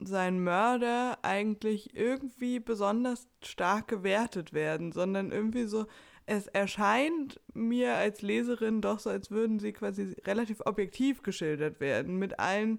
sein 0.00 0.42
Mörder 0.42 1.18
eigentlich 1.22 1.96
irgendwie 1.96 2.60
besonders 2.60 3.26
stark 3.42 3.88
gewertet 3.88 4.52
werden, 4.52 4.92
sondern 4.92 5.32
irgendwie 5.32 5.64
so, 5.64 5.86
es 6.26 6.46
erscheint 6.46 7.40
mir 7.54 7.94
als 7.94 8.22
Leserin 8.22 8.80
doch 8.80 9.00
so, 9.00 9.10
als 9.10 9.30
würden 9.30 9.58
sie 9.58 9.72
quasi 9.72 10.14
relativ 10.24 10.60
objektiv 10.64 11.22
geschildert 11.22 11.80
werden, 11.80 12.18
mit 12.18 12.38
allen 12.38 12.78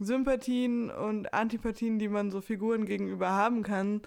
Sympathien 0.00 0.90
und 0.90 1.32
Antipathien, 1.34 1.98
die 1.98 2.08
man 2.08 2.30
so 2.30 2.40
Figuren 2.40 2.86
gegenüber 2.86 3.30
haben 3.30 3.62
kann, 3.62 4.02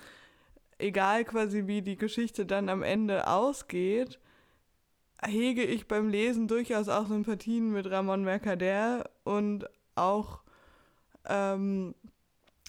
egal 0.81 1.25
quasi 1.25 1.67
wie 1.67 1.81
die 1.81 1.97
Geschichte 1.97 2.45
dann 2.45 2.69
am 2.69 2.83
Ende 2.83 3.27
ausgeht, 3.27 4.19
hege 5.23 5.63
ich 5.63 5.87
beim 5.87 6.09
Lesen 6.09 6.47
durchaus 6.47 6.89
auch 6.89 7.07
Sympathien 7.07 7.71
mit 7.71 7.89
Ramon 7.89 8.23
Mercader 8.23 9.09
und 9.23 9.69
auch 9.95 10.41
ähm, 11.25 11.93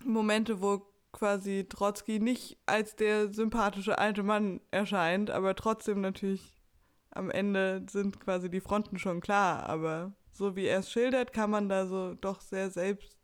Momente, 0.04 0.60
wo 0.60 0.86
quasi 1.12 1.66
Trotzki 1.68 2.18
nicht 2.18 2.58
als 2.66 2.96
der 2.96 3.32
sympathische 3.32 3.98
alte 3.98 4.22
Mann 4.22 4.60
erscheint, 4.70 5.30
aber 5.30 5.54
trotzdem 5.54 6.00
natürlich 6.00 6.62
am 7.10 7.30
Ende 7.30 7.84
sind 7.90 8.20
quasi 8.20 8.50
die 8.50 8.60
Fronten 8.60 8.98
schon 8.98 9.20
klar. 9.20 9.68
Aber 9.68 10.12
so 10.30 10.56
wie 10.56 10.66
er 10.66 10.80
es 10.80 10.90
schildert, 10.90 11.32
kann 11.32 11.50
man 11.50 11.68
da 11.68 11.86
so 11.86 12.14
doch 12.14 12.40
sehr 12.40 12.70
selbst, 12.70 13.18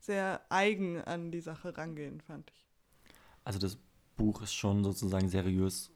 sehr 0.00 0.40
eigen 0.48 1.00
an 1.02 1.30
die 1.30 1.40
Sache 1.40 1.76
rangehen, 1.76 2.20
fand 2.20 2.50
ich. 2.50 2.66
Also 3.44 3.58
das 3.58 3.78
Buch 4.18 4.42
ist 4.42 4.52
schon 4.52 4.84
sozusagen 4.84 5.30
seriös 5.30 5.90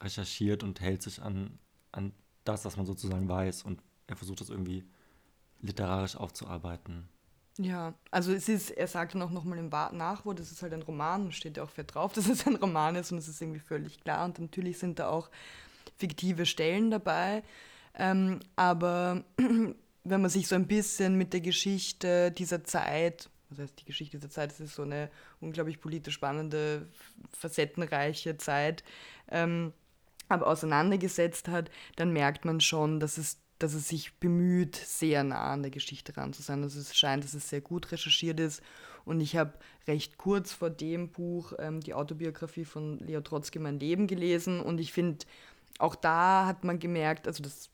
recherchiert 0.00 0.62
und 0.62 0.80
hält 0.80 1.02
sich 1.02 1.20
an, 1.20 1.58
an 1.90 2.12
das, 2.44 2.64
was 2.64 2.76
man 2.76 2.86
sozusagen 2.86 3.28
weiß. 3.28 3.64
Und 3.64 3.82
er 4.06 4.14
versucht 4.14 4.40
das 4.40 4.50
irgendwie 4.50 4.84
literarisch 5.60 6.16
aufzuarbeiten. 6.16 7.08
Ja, 7.58 7.94
also 8.10 8.32
es 8.32 8.48
ist, 8.48 8.70
er 8.70 8.86
sagt 8.86 9.14
dann 9.14 9.22
auch 9.22 9.30
nochmal 9.30 9.58
im 9.58 9.68
Nachwort, 9.68 10.38
das 10.38 10.52
ist 10.52 10.62
halt 10.62 10.72
ein 10.72 10.82
Roman, 10.82 11.32
steht 11.32 11.56
ja 11.56 11.64
auch 11.64 11.70
fett 11.70 11.94
drauf, 11.94 12.12
dass 12.14 12.28
es 12.28 12.46
ein 12.46 12.56
Roman 12.56 12.96
ist 12.96 13.10
und 13.10 13.18
es 13.18 13.28
ist 13.28 13.42
irgendwie 13.42 13.60
völlig 13.60 14.00
klar. 14.00 14.24
Und 14.24 14.38
natürlich 14.38 14.78
sind 14.78 14.98
da 14.98 15.08
auch 15.08 15.30
fiktive 15.96 16.46
Stellen 16.46 16.90
dabei, 16.90 17.42
ähm, 17.94 18.40
aber 18.56 19.24
wenn 20.04 20.20
man 20.20 20.30
sich 20.30 20.48
so 20.48 20.54
ein 20.54 20.66
bisschen 20.66 21.16
mit 21.16 21.32
der 21.32 21.40
Geschichte 21.40 22.32
dieser 22.32 22.64
Zeit 22.64 23.28
das 23.52 23.64
heißt, 23.64 23.80
die 23.80 23.84
Geschichte 23.84 24.18
dieser 24.18 24.30
Zeit, 24.30 24.50
das 24.50 24.60
ist 24.60 24.74
so 24.74 24.82
eine 24.82 25.10
unglaublich 25.40 25.80
politisch 25.80 26.14
spannende, 26.14 26.88
facettenreiche 27.32 28.36
Zeit, 28.38 28.84
ähm, 29.30 29.72
aber 30.28 30.46
auseinandergesetzt 30.46 31.48
hat, 31.48 31.70
dann 31.96 32.12
merkt 32.12 32.44
man 32.44 32.60
schon, 32.60 33.00
dass 33.00 33.18
es, 33.18 33.38
dass 33.58 33.74
es 33.74 33.88
sich 33.88 34.18
bemüht, 34.18 34.76
sehr 34.76 35.24
nah 35.24 35.52
an 35.52 35.62
der 35.62 35.70
Geschichte 35.70 36.16
ran 36.16 36.32
zu 36.32 36.42
sein. 36.42 36.62
Also 36.62 36.80
es 36.80 36.96
scheint, 36.96 37.24
dass 37.24 37.34
es 37.34 37.48
sehr 37.48 37.60
gut 37.60 37.92
recherchiert 37.92 38.40
ist. 38.40 38.62
Und 39.04 39.20
ich 39.20 39.36
habe 39.36 39.52
recht 39.86 40.16
kurz 40.16 40.52
vor 40.52 40.70
dem 40.70 41.10
Buch 41.10 41.52
ähm, 41.58 41.80
die 41.80 41.94
Autobiografie 41.94 42.64
von 42.64 42.98
Leo 43.00 43.20
Trotzki, 43.20 43.58
Mein 43.58 43.80
Leben, 43.80 44.06
gelesen. 44.06 44.60
Und 44.60 44.80
ich 44.80 44.92
finde, 44.92 45.24
auch 45.78 45.94
da 45.94 46.46
hat 46.46 46.64
man 46.64 46.78
gemerkt, 46.78 47.26
also 47.26 47.42
das 47.42 47.71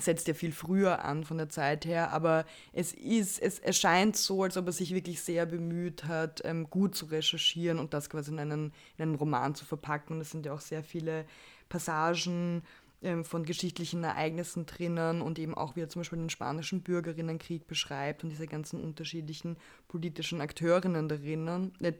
setzt 0.00 0.26
ja 0.26 0.34
viel 0.34 0.52
früher 0.52 1.04
an 1.04 1.24
von 1.24 1.38
der 1.38 1.48
Zeit 1.48 1.84
her, 1.84 2.12
aber 2.12 2.44
es 2.72 2.92
ist, 2.92 3.40
es 3.40 3.58
erscheint 3.60 4.16
so, 4.16 4.42
als 4.42 4.56
ob 4.56 4.66
er 4.66 4.72
sich 4.72 4.92
wirklich 4.92 5.20
sehr 5.20 5.46
bemüht 5.46 6.04
hat, 6.04 6.40
ähm, 6.44 6.68
gut 6.68 6.94
zu 6.96 7.06
recherchieren 7.06 7.78
und 7.78 7.94
das 7.94 8.10
quasi 8.10 8.32
in 8.32 8.40
einen, 8.40 8.72
in 8.96 9.02
einen 9.02 9.14
Roman 9.14 9.54
zu 9.54 9.64
verpacken. 9.64 10.16
Und 10.16 10.22
es 10.22 10.30
sind 10.30 10.46
ja 10.46 10.52
auch 10.52 10.60
sehr 10.60 10.82
viele 10.82 11.26
Passagen 11.68 12.62
ähm, 13.02 13.24
von 13.24 13.44
geschichtlichen 13.44 14.02
Ereignissen 14.02 14.66
drinnen 14.66 15.22
und 15.22 15.38
eben 15.38 15.54
auch, 15.54 15.76
wie 15.76 15.82
er 15.82 15.88
zum 15.88 16.00
Beispiel 16.00 16.18
den 16.18 16.30
spanischen 16.30 16.82
Bürgerinnenkrieg 16.82 17.66
beschreibt 17.66 18.24
und 18.24 18.30
diese 18.30 18.46
ganzen 18.46 18.80
unterschiedlichen 18.82 19.56
politischen 19.86 20.40
Akteurinnen 20.40 21.08
darin, 21.08 21.72
äh, 21.80 21.92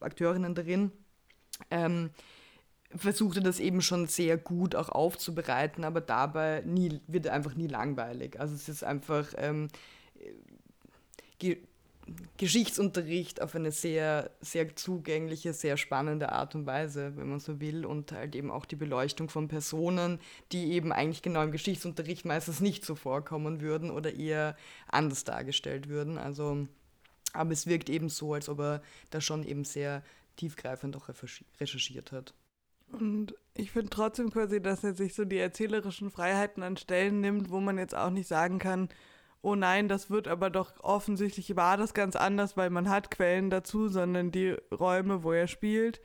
Akteurinnen 0.00 0.54
darin. 0.54 0.92
Ähm, 1.70 2.10
versuchte 2.96 3.40
das 3.40 3.60
eben 3.60 3.82
schon 3.82 4.06
sehr 4.06 4.36
gut 4.36 4.74
auch 4.74 4.88
aufzubereiten, 4.88 5.84
aber 5.84 6.00
dabei 6.00 6.62
nie, 6.66 7.00
wird 7.06 7.28
einfach 7.28 7.54
nie 7.54 7.68
langweilig. 7.68 8.38
Also 8.40 8.54
es 8.54 8.68
ist 8.68 8.84
einfach 8.84 9.32
ähm, 9.36 9.68
Ge 11.38 11.58
Geschichtsunterricht 12.36 13.40
auf 13.40 13.54
eine 13.54 13.70
sehr, 13.70 14.32
sehr 14.40 14.74
zugängliche, 14.74 15.52
sehr 15.52 15.76
spannende 15.76 16.32
Art 16.32 16.56
und 16.56 16.66
Weise, 16.66 17.16
wenn 17.16 17.28
man 17.28 17.38
so 17.38 17.60
will, 17.60 17.86
und 17.86 18.10
halt 18.10 18.34
eben 18.34 18.50
auch 18.50 18.64
die 18.64 18.76
Beleuchtung 18.76 19.28
von 19.28 19.46
Personen, 19.46 20.18
die 20.50 20.72
eben 20.72 20.92
eigentlich 20.92 21.22
genau 21.22 21.42
im 21.42 21.52
Geschichtsunterricht 21.52 22.24
meistens 22.24 22.60
nicht 22.60 22.84
so 22.84 22.96
vorkommen 22.96 23.60
würden 23.60 23.90
oder 23.90 24.14
eher 24.14 24.56
anders 24.88 25.22
dargestellt 25.22 25.88
würden. 25.88 26.18
Also, 26.18 26.66
aber 27.32 27.52
es 27.52 27.68
wirkt 27.68 27.88
eben 27.88 28.08
so, 28.08 28.34
als 28.34 28.48
ob 28.48 28.58
er 28.58 28.82
da 29.10 29.20
schon 29.20 29.44
eben 29.44 29.64
sehr 29.64 30.02
tiefgreifend 30.36 30.96
auch 30.96 31.08
recherchiert 31.60 32.10
hat. 32.10 32.34
Und 32.92 33.34
ich 33.54 33.70
finde 33.70 33.90
trotzdem 33.90 34.30
quasi, 34.30 34.60
dass 34.60 34.84
er 34.84 34.94
sich 34.94 35.14
so 35.14 35.24
die 35.24 35.38
erzählerischen 35.38 36.10
Freiheiten 36.10 36.62
an 36.62 36.76
Stellen 36.76 37.20
nimmt, 37.20 37.50
wo 37.50 37.60
man 37.60 37.78
jetzt 37.78 37.94
auch 37.94 38.10
nicht 38.10 38.28
sagen 38.28 38.58
kann, 38.58 38.88
oh 39.42 39.54
nein, 39.54 39.88
das 39.88 40.08
wird 40.08 40.28
aber 40.28 40.50
doch 40.50 40.72
offensichtlich 40.82 41.56
war 41.56 41.76
das 41.76 41.94
ganz 41.94 42.16
anders, 42.16 42.56
weil 42.56 42.70
man 42.70 42.88
hat 42.88 43.10
Quellen 43.10 43.50
dazu, 43.50 43.88
sondern 43.88 44.30
die 44.30 44.56
Räume, 44.72 45.24
wo 45.24 45.32
er 45.32 45.48
spielt, 45.48 46.00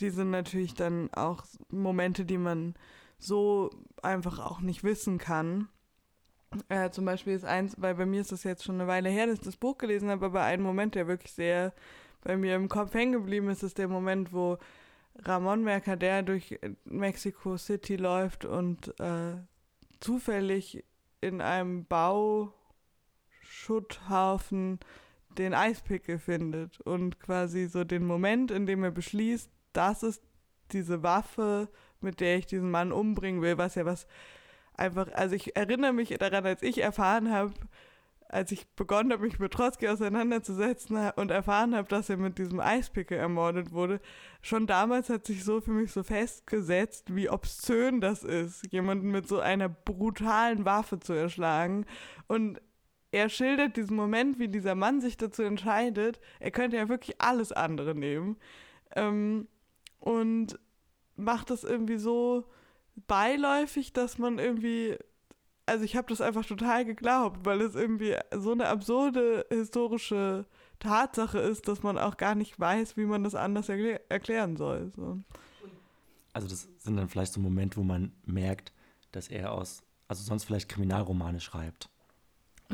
die 0.00 0.10
sind 0.10 0.30
natürlich 0.30 0.74
dann 0.74 1.12
auch 1.12 1.44
Momente, 1.70 2.24
die 2.24 2.38
man 2.38 2.74
so 3.18 3.70
einfach 4.02 4.38
auch 4.38 4.60
nicht 4.60 4.84
wissen 4.84 5.18
kann. 5.18 5.68
Äh, 6.68 6.90
zum 6.90 7.04
Beispiel 7.04 7.34
ist 7.34 7.44
eins, 7.44 7.74
weil 7.78 7.94
bei 7.94 8.06
mir 8.06 8.22
ist 8.22 8.32
das 8.32 8.44
jetzt 8.44 8.64
schon 8.64 8.76
eine 8.76 8.86
Weile 8.86 9.10
her, 9.10 9.26
dass 9.26 9.40
ich 9.40 9.44
das 9.44 9.56
Buch 9.56 9.76
gelesen 9.76 10.08
habe, 10.08 10.26
aber 10.26 10.42
ein 10.42 10.62
Moment, 10.62 10.94
der 10.94 11.08
wirklich 11.08 11.32
sehr 11.32 11.74
bei 12.22 12.36
mir 12.36 12.56
im 12.56 12.68
Kopf 12.68 12.94
hängen 12.94 13.12
geblieben 13.12 13.50
ist, 13.50 13.62
ist 13.62 13.76
der 13.76 13.88
Moment, 13.88 14.32
wo 14.32 14.56
Ramon 15.24 15.64
Mercader 15.64 16.22
durch 16.22 16.60
Mexico 16.84 17.56
City 17.56 17.96
läuft 17.96 18.44
und 18.44 18.94
äh, 19.00 19.38
zufällig 20.00 20.84
in 21.20 21.40
einem 21.40 21.86
Bauschutthaufen 21.86 24.78
den 25.30 25.54
Eispickel 25.54 26.18
findet 26.18 26.80
und 26.80 27.20
quasi 27.20 27.66
so 27.66 27.84
den 27.84 28.04
Moment, 28.06 28.50
in 28.50 28.66
dem 28.66 28.82
er 28.84 28.90
beschließt, 28.90 29.50
das 29.72 30.02
ist 30.02 30.22
diese 30.72 31.02
Waffe, 31.02 31.68
mit 32.00 32.20
der 32.20 32.36
ich 32.38 32.46
diesen 32.46 32.70
Mann 32.70 32.92
umbringen 32.92 33.42
will, 33.42 33.58
was 33.58 33.74
ja 33.74 33.84
was 33.84 34.06
einfach, 34.74 35.10
also 35.12 35.34
ich 35.34 35.56
erinnere 35.56 35.92
mich 35.92 36.10
daran, 36.10 36.46
als 36.46 36.62
ich 36.62 36.78
erfahren 36.78 37.32
habe, 37.32 37.52
als 38.28 38.52
ich 38.52 38.68
begonnen 38.76 39.12
habe, 39.12 39.24
mich 39.24 39.38
mit 39.38 39.52
Trotzki 39.52 39.88
auseinanderzusetzen 39.88 41.12
und 41.16 41.30
erfahren 41.30 41.74
habe, 41.74 41.88
dass 41.88 42.10
er 42.10 42.18
mit 42.18 42.38
diesem 42.38 42.60
Eispickel 42.60 43.16
ermordet 43.16 43.72
wurde, 43.72 44.00
schon 44.42 44.66
damals 44.66 45.08
hat 45.08 45.26
sich 45.26 45.44
so 45.44 45.60
für 45.60 45.70
mich 45.70 45.92
so 45.92 46.02
festgesetzt, 46.02 47.14
wie 47.14 47.30
obszön 47.30 48.00
das 48.00 48.24
ist, 48.24 48.70
jemanden 48.70 49.10
mit 49.10 49.26
so 49.26 49.40
einer 49.40 49.68
brutalen 49.70 50.66
Waffe 50.66 51.00
zu 51.00 51.14
erschlagen. 51.14 51.86
Und 52.26 52.60
er 53.10 53.30
schildert 53.30 53.78
diesen 53.78 53.96
Moment, 53.96 54.38
wie 54.38 54.48
dieser 54.48 54.74
Mann 54.74 55.00
sich 55.00 55.16
dazu 55.16 55.42
entscheidet, 55.42 56.20
er 56.38 56.50
könnte 56.50 56.76
ja 56.76 56.90
wirklich 56.90 57.20
alles 57.20 57.52
andere 57.52 57.94
nehmen. 57.94 58.36
Ähm, 58.94 59.48
und 60.00 60.58
macht 61.16 61.50
das 61.50 61.64
irgendwie 61.64 61.96
so 61.98 62.44
beiläufig, 63.06 63.92
dass 63.92 64.18
man 64.18 64.38
irgendwie 64.38 64.98
also 65.68 65.84
ich 65.84 65.96
habe 65.96 66.08
das 66.08 66.20
einfach 66.20 66.44
total 66.44 66.84
geglaubt, 66.84 67.44
weil 67.44 67.60
es 67.60 67.74
irgendwie 67.74 68.16
so 68.36 68.52
eine 68.52 68.68
absurde 68.68 69.46
historische 69.50 70.46
Tatsache 70.78 71.38
ist, 71.38 71.68
dass 71.68 71.82
man 71.82 71.98
auch 71.98 72.16
gar 72.16 72.34
nicht 72.34 72.58
weiß, 72.58 72.96
wie 72.96 73.04
man 73.04 73.24
das 73.24 73.34
anders 73.34 73.68
erklär 73.68 74.00
erklären 74.10 74.56
soll. 74.56 74.90
So. 74.94 75.18
Also 76.32 76.48
das 76.48 76.68
sind 76.78 76.96
dann 76.96 77.08
vielleicht 77.08 77.32
so 77.32 77.40
Momente, 77.40 77.76
wo 77.76 77.82
man 77.82 78.12
merkt, 78.24 78.72
dass 79.12 79.28
er 79.28 79.52
aus, 79.52 79.82
also 80.06 80.22
sonst 80.22 80.44
vielleicht 80.44 80.68
Kriminalromane 80.68 81.40
schreibt. 81.40 81.90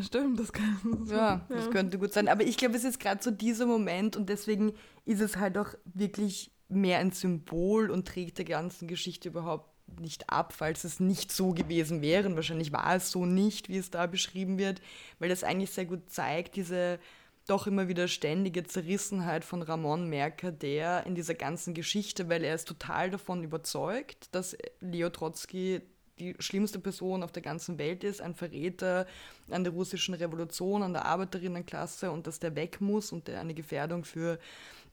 Stimmt, 0.00 0.40
das 0.40 0.52
kann. 0.52 1.04
So, 1.04 1.14
ja, 1.14 1.46
das 1.48 1.70
könnte 1.70 1.98
gut 1.98 2.12
sein. 2.12 2.28
Aber 2.28 2.42
ich 2.42 2.56
glaube, 2.56 2.76
es 2.76 2.84
ist 2.84 2.98
gerade 2.98 3.22
so 3.22 3.30
dieser 3.30 3.66
Moment 3.66 4.16
und 4.16 4.28
deswegen 4.28 4.72
ist 5.04 5.20
es 5.20 5.36
halt 5.36 5.56
auch 5.56 5.74
wirklich 5.84 6.50
mehr 6.68 6.98
ein 6.98 7.12
Symbol 7.12 7.90
und 7.90 8.08
trägt 8.08 8.38
der 8.38 8.44
ganzen 8.44 8.88
Geschichte 8.88 9.28
überhaupt 9.28 9.73
nicht 10.00 10.30
ab, 10.30 10.52
falls 10.52 10.84
es 10.84 11.00
nicht 11.00 11.32
so 11.32 11.52
gewesen 11.52 12.02
wäre. 12.02 12.28
Und 12.28 12.36
wahrscheinlich 12.36 12.72
war 12.72 12.96
es 12.96 13.10
so 13.10 13.26
nicht, 13.26 13.68
wie 13.68 13.78
es 13.78 13.90
da 13.90 14.06
beschrieben 14.06 14.58
wird, 14.58 14.80
weil 15.18 15.28
das 15.28 15.44
eigentlich 15.44 15.70
sehr 15.70 15.86
gut 15.86 16.10
zeigt, 16.10 16.56
diese 16.56 16.98
doch 17.46 17.66
immer 17.66 17.88
wieder 17.88 18.08
ständige 18.08 18.64
Zerrissenheit 18.64 19.44
von 19.44 19.62
Ramon 19.62 20.08
Mercader 20.08 21.04
in 21.06 21.14
dieser 21.14 21.34
ganzen 21.34 21.74
Geschichte, 21.74 22.28
weil 22.28 22.42
er 22.42 22.54
ist 22.54 22.66
total 22.66 23.10
davon 23.10 23.42
überzeugt, 23.42 24.34
dass 24.34 24.56
Leo 24.80 25.10
Trotsky 25.10 25.82
die 26.18 26.34
schlimmste 26.38 26.78
Person 26.78 27.22
auf 27.22 27.32
der 27.32 27.42
ganzen 27.42 27.78
Welt 27.78 28.04
ist, 28.04 28.22
ein 28.22 28.34
Verräter 28.34 29.06
an 29.50 29.64
der 29.64 29.72
russischen 29.72 30.14
Revolution, 30.14 30.82
an 30.82 30.92
der 30.92 31.04
Arbeiterinnenklasse 31.06 32.10
und 32.10 32.26
dass 32.26 32.38
der 32.38 32.54
weg 32.56 32.80
muss 32.80 33.12
und 33.12 33.28
der 33.28 33.40
eine 33.40 33.54
Gefährdung 33.54 34.04
für 34.04 34.38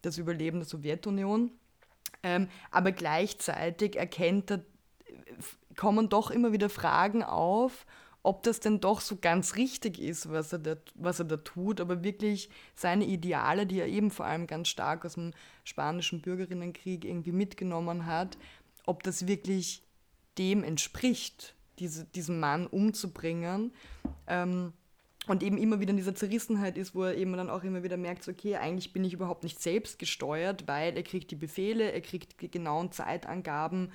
das 0.02 0.18
Überleben 0.18 0.60
der 0.60 0.68
Sowjetunion. 0.68 1.52
Ähm, 2.24 2.50
aber 2.72 2.92
gleichzeitig 2.92 3.96
erkennt 3.96 4.52
er, 4.52 4.62
kommen 5.76 6.10
doch 6.10 6.32
immer 6.32 6.52
wieder 6.52 6.70
Fragen 6.70 7.24
auf, 7.24 7.86
ob 8.24 8.44
das 8.44 8.60
denn 8.60 8.80
doch 8.80 9.02
so 9.02 9.18
ganz 9.20 9.56
richtig 9.56 10.00
ist, 10.00 10.30
was 10.32 10.54
er, 10.54 10.60
da, 10.60 10.76
was 10.96 11.20
er 11.20 11.26
da 11.26 11.38
tut, 11.38 11.82
aber 11.82 12.04
wirklich 12.04 12.50
seine 12.76 13.06
Ideale, 13.06 13.66
die 13.66 13.80
er 13.80 13.88
eben 13.88 14.12
vor 14.12 14.26
allem 14.26 14.46
ganz 14.46 14.68
stark 14.68 15.06
aus 15.06 15.16
dem 15.16 15.34
spanischen 15.64 16.22
Bürgerinnenkrieg 16.22 17.04
irgendwie 17.04 17.32
mitgenommen 17.32 18.06
hat, 18.06 18.38
ob 18.86 19.04
das 19.04 19.28
wirklich 19.28 19.84
dem 20.38 20.64
entspricht, 20.64 21.56
diese, 21.80 22.06
diesen 22.06 22.40
Mann 22.40 22.68
umzubringen. 22.68 23.74
Ähm, 24.28 24.74
und 25.28 25.44
eben 25.44 25.58
immer 25.58 25.80
wieder 25.80 25.92
in 25.92 25.98
dieser 25.98 26.16
Zerrissenheit 26.16 26.78
ist, 26.78 26.96
wo 26.96 27.04
er 27.04 27.16
eben 27.16 27.34
dann 27.34 27.50
auch 27.50 27.64
immer 27.64 27.84
wieder 27.84 27.98
merkt, 27.98 28.28
okay, 28.28 28.56
eigentlich 28.56 28.92
bin 28.92 29.04
ich 29.04 29.14
überhaupt 29.14 29.44
nicht 29.44 29.62
selbst 29.62 30.00
gesteuert, 30.00 30.68
weil 30.68 30.96
er 30.96 31.04
kriegt 31.04 31.30
die 31.30 31.36
Befehle, 31.36 31.92
er 31.92 32.02
kriegt 32.02 32.42
die 32.42 32.50
genauen 32.50 32.92
Zeitangaben, 32.92 33.92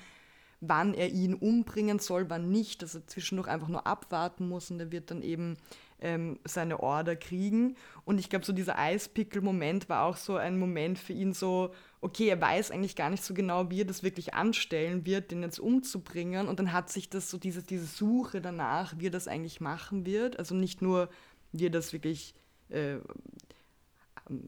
wann 0.61 0.95
er 0.95 1.11
ihn 1.11 1.35
umbringen 1.35 1.99
soll, 1.99 2.31
wann 2.31 2.51
nicht, 2.51 2.83
dass 2.83 2.95
er 2.95 3.07
zwischendurch 3.07 3.49
einfach 3.49 3.69
nur 3.69 3.87
abwarten 3.87 4.49
muss 4.49 4.71
und 4.71 4.81
er 4.81 4.91
wird 4.91 5.11
dann 5.11 5.23
eben 5.23 5.57
ähm, 6.01 6.39
seine 6.45 6.81
Order 6.81 7.17
kriegen. 7.17 7.77
Und 8.05 8.19
ich 8.19 8.29
glaube, 8.31 8.45
so 8.45 8.53
dieser 8.53 8.79
Eispickel-Moment 8.79 9.89
war 9.89 10.05
auch 10.05 10.17
so 10.17 10.37
ein 10.37 10.59
Moment 10.59 10.99
für 10.99 11.13
ihn 11.13 11.33
so, 11.33 11.73
okay, 12.01 12.29
er 12.29 12.41
weiß 12.41 12.71
eigentlich 12.71 12.97
gar 12.97 13.11
nicht 13.11 13.25
so 13.25 13.35
genau, 13.35 13.71
wie 13.71 13.81
er 13.81 13.87
das 13.87 14.03
wirklich 14.03 14.35
anstellen 14.35 15.07
wird, 15.07 15.31
den 15.31 15.43
jetzt 15.43 15.59
umzubringen. 15.59 16.49
Und 16.49 16.59
dann 16.59 16.73
hat 16.73 16.91
sich 16.91 17.09
das 17.09 17.31
so, 17.31 17.39
diese, 17.39 17.63
diese 17.63 17.87
Suche 17.87 18.41
danach, 18.41 18.95
wie 18.99 19.07
er 19.07 19.11
das 19.11 19.29
eigentlich 19.29 19.61
machen 19.61 20.07
wird. 20.07 20.39
Also 20.39 20.55
nicht 20.55 20.83
nur, 20.83 21.09
wie 21.53 21.67
er 21.67 21.71
das 21.71 21.93
wirklich, 21.93 22.35
äh, 22.69 22.97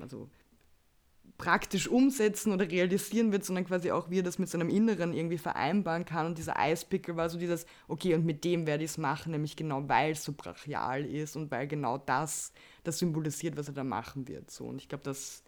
also 0.01 0.29
praktisch 1.39 1.87
umsetzen 1.87 2.53
oder 2.53 2.69
realisieren 2.69 3.31
wird, 3.31 3.45
sondern 3.45 3.65
quasi 3.65 3.93
auch, 3.93 4.11
wie 4.11 4.19
er 4.19 4.25
das 4.25 4.41
mit 4.41 4.49
seinem 4.49 4.69
Inneren 4.69 5.15
irgendwie 5.15 5.39
vereinbaren 5.39 6.05
kann. 6.05 6.27
Und 6.27 6.37
dieser 6.37 6.59
Eispickel 6.59 7.17
war 7.17 7.31
so 7.31 7.39
dieses, 7.39 7.65
okay, 7.87 8.15
und 8.15 8.27
mit 8.27 8.45
dem 8.45 8.67
werde 8.67 8.83
ich 8.83 8.91
es 8.91 8.99
machen, 8.99 9.31
nämlich 9.31 9.55
genau 9.55 9.89
weil 9.89 10.13
es 10.13 10.25
so 10.25 10.33
brachial 10.37 11.05
ist 11.05 11.37
und 11.37 11.51
weil 11.53 11.69
genau 11.69 11.97
das 11.97 12.53
das 12.83 12.99
symbolisiert, 12.99 13.57
was 13.57 13.69
er 13.69 13.75
da 13.75 13.85
machen 13.85 14.27
wird. 14.27 14.51
So. 14.51 14.65
Und 14.65 14.81
ich 14.81 14.89
glaube, 14.89 15.05
das, 15.05 15.45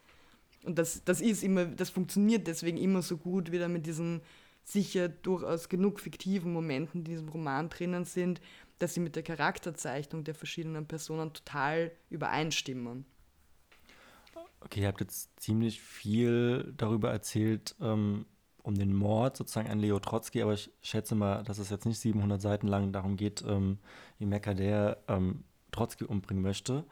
und 0.62 0.78
das, 0.78 1.02
das 1.04 1.20
ist 1.20 1.42
immer, 1.42 1.64
das 1.64 1.90
funktioniert 1.90 2.47
deswegen 2.47 2.78
immer 2.78 3.02
so 3.02 3.16
gut, 3.16 3.50
wieder 3.50 3.68
mit 3.68 3.87
diesen 3.87 4.20
sicher 4.62 5.09
durchaus 5.09 5.68
genug 5.68 5.99
fiktiven 5.99 6.52
Momenten, 6.52 7.02
die 7.02 7.11
in 7.11 7.16
diesem 7.16 7.28
Roman 7.30 7.68
drinnen 7.68 8.04
sind, 8.04 8.40
dass 8.78 8.94
sie 8.94 9.00
mit 9.00 9.16
der 9.16 9.23
Charakterzeichnung 9.23 10.23
der 10.23 10.35
verschiedenen 10.35 10.87
Personen 10.87 11.32
total 11.32 11.90
übereinstimmen. 12.11 13.04
Okay, 14.61 14.81
ihr 14.81 14.88
habt 14.88 15.00
jetzt 15.00 15.31
ziemlich 15.40 15.81
viel 15.81 16.73
darüber 16.76 17.11
erzählt, 17.11 17.75
ähm, 17.81 18.26
um 18.62 18.75
den 18.75 18.95
Mord 18.95 19.37
sozusagen 19.37 19.71
an 19.71 19.79
Leo 19.79 19.99
Trotsky, 19.99 20.43
aber 20.43 20.52
ich 20.52 20.71
schätze 20.83 21.14
mal, 21.14 21.43
dass 21.45 21.59
es 21.59 21.71
jetzt 21.71 21.87
nicht 21.87 21.99
700 21.99 22.40
Seiten 22.40 22.69
lang 22.69 22.93
darum 22.93 23.17
geht, 23.17 23.43
ähm, 23.47 23.79
wie 24.19 24.26
Mercader 24.26 24.99
ähm, 25.09 25.45
Trotzki 25.73 26.05
umbringen 26.05 26.43
möchte, 26.43 26.85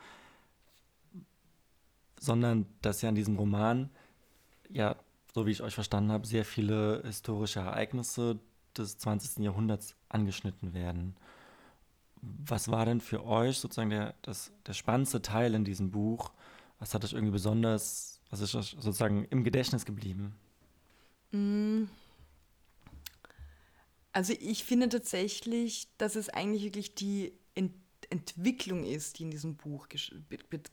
sondern 2.19 2.67
dass 2.83 3.03
ja 3.03 3.11
in 3.11 3.15
diesem 3.15 3.37
Roman, 3.37 3.91
ja, 4.71 4.97
so 5.35 5.47
wie 5.47 5.51
ich 5.51 5.63
euch 5.63 5.75
verstanden 5.75 6.11
habe, 6.11 6.27
sehr 6.27 6.45
viele 6.45 7.03
historische 7.05 7.61
Ereignisse 7.61 8.39
des 8.77 8.99
20. 8.99 9.45
Jahrhunderts 9.45 9.95
angeschnitten 10.09 10.75
werden. 10.75 11.17
Was 12.21 12.71
war 12.71 12.87
denn 12.87 13.01
für 13.01 13.25
euch 13.25 13.59
sozusagen 13.59 13.91
der, 13.91 14.15
das, 14.23 14.53
der 14.67 14.73
spannendste 14.73 15.23
Teil 15.23 15.55
in 15.55 15.65
diesem 15.65 15.91
Buch? 15.91 16.33
Was 16.79 16.95
hat 16.95 17.05
euch 17.05 17.13
irgendwie 17.13 17.33
besonders, 17.33 18.21
was 18.31 18.41
ist 18.41 18.53
sozusagen 18.53 19.25
im 19.27 19.45
Gedächtnis 19.45 19.85
geblieben? 19.85 20.35
Mm. 21.33 21.85
Also 24.13 24.35
ich 24.41 24.65
finde 24.65 24.89
tatsächlich, 24.89 25.89
dass 25.99 26.17
es 26.17 26.29
eigentlich 26.29 26.65
wirklich 26.65 26.95
die 26.95 27.33
Ent 27.55 27.75
Entwicklung 28.11 28.85
ist, 28.85 29.19
die 29.19 29.25
in 29.25 29.31
diesem 29.31 29.57
Buch 29.57 29.87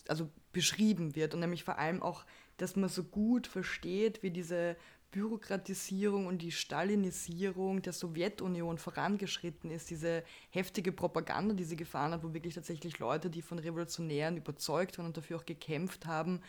also 0.08 0.30
beschrieben 0.54 1.16
wird 1.16 1.34
und 1.34 1.42
nämlich 1.42 1.66
vor 1.66 1.78
allem 1.78 2.02
auch, 2.02 2.26
dass 2.56 2.78
man 2.78 2.90
so 2.90 3.04
gut 3.04 3.46
versteht, 3.46 4.24
wie 4.24 4.32
diese 4.32 4.78
Bürokratisierung 5.16 6.28
und 6.28 6.42
die 6.42 6.52
Stalinisierung 6.52 7.82
der 7.82 7.94
Sowjetunion 7.94 8.78
vorangeschritten 8.78 9.72
ist, 9.72 9.90
diese 9.90 10.24
heftige 10.50 10.92
Propaganda, 10.92 11.54
die 11.54 11.64
sie 11.64 11.78
gefahren 11.78 12.12
hat, 12.12 12.22
wo 12.22 12.34
wirklich 12.34 12.56
tatsächlich 12.56 13.00
Leute, 13.00 13.30
die 13.30 13.42
von 13.42 13.58
Revolutionären 13.58 14.36
überzeugt 14.36 14.98
waren 14.98 15.06
und 15.06 15.16
dafür 15.16 15.38
auch 15.38 15.46
gekämpft 15.46 16.06
haben, 16.06 16.42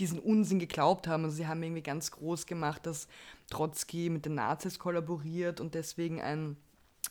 diesen 0.00 0.18
Unsinn 0.18 0.58
geglaubt 0.58 1.06
haben. 1.06 1.26
Also 1.26 1.36
sie 1.36 1.46
haben 1.46 1.62
irgendwie 1.62 1.82
ganz 1.82 2.10
groß 2.10 2.46
gemacht, 2.46 2.86
dass 2.86 3.06
Trotzki 3.50 4.10
mit 4.10 4.26
den 4.26 4.34
Nazis 4.34 4.80
kollaboriert 4.80 5.60
und 5.60 5.76
deswegen 5.76 6.20
ein 6.20 6.56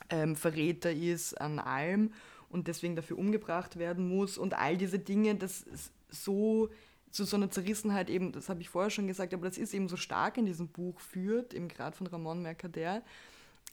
ähm, 0.10 0.36
Verräter 0.36 0.92
ist 0.92 1.40
an 1.40 1.60
allem 1.60 2.12
und 2.50 2.68
deswegen 2.68 2.98
dafür 2.98 3.18
umgebracht 3.18 3.80
werden 3.80 4.10
muss 4.10 4.38
und 4.38 4.56
all 4.56 4.76
diese 4.76 5.00
Dinge, 5.00 5.36
das 5.36 5.62
ist 5.62 5.94
so 6.10 6.70
zu 7.18 7.26
so 7.26 7.36
einer 7.36 7.50
Zerrissenheit 7.50 8.12
eben, 8.12 8.32
das 8.32 8.48
habe 8.48 8.62
ich 8.62 8.70
vorher 8.70 8.92
schon 8.92 9.08
gesagt, 9.08 9.34
aber 9.34 9.48
das 9.48 9.58
ist 9.58 9.74
eben 9.74 9.90
so 9.90 9.98
stark 9.98 10.38
in 10.38 10.46
diesem 10.46 10.68
Buch 10.68 11.00
führt, 11.00 11.56
eben 11.56 11.68
gerade 11.68 11.98
von 11.98 12.06
Ramon 12.06 12.44
Mercader. 12.44 13.02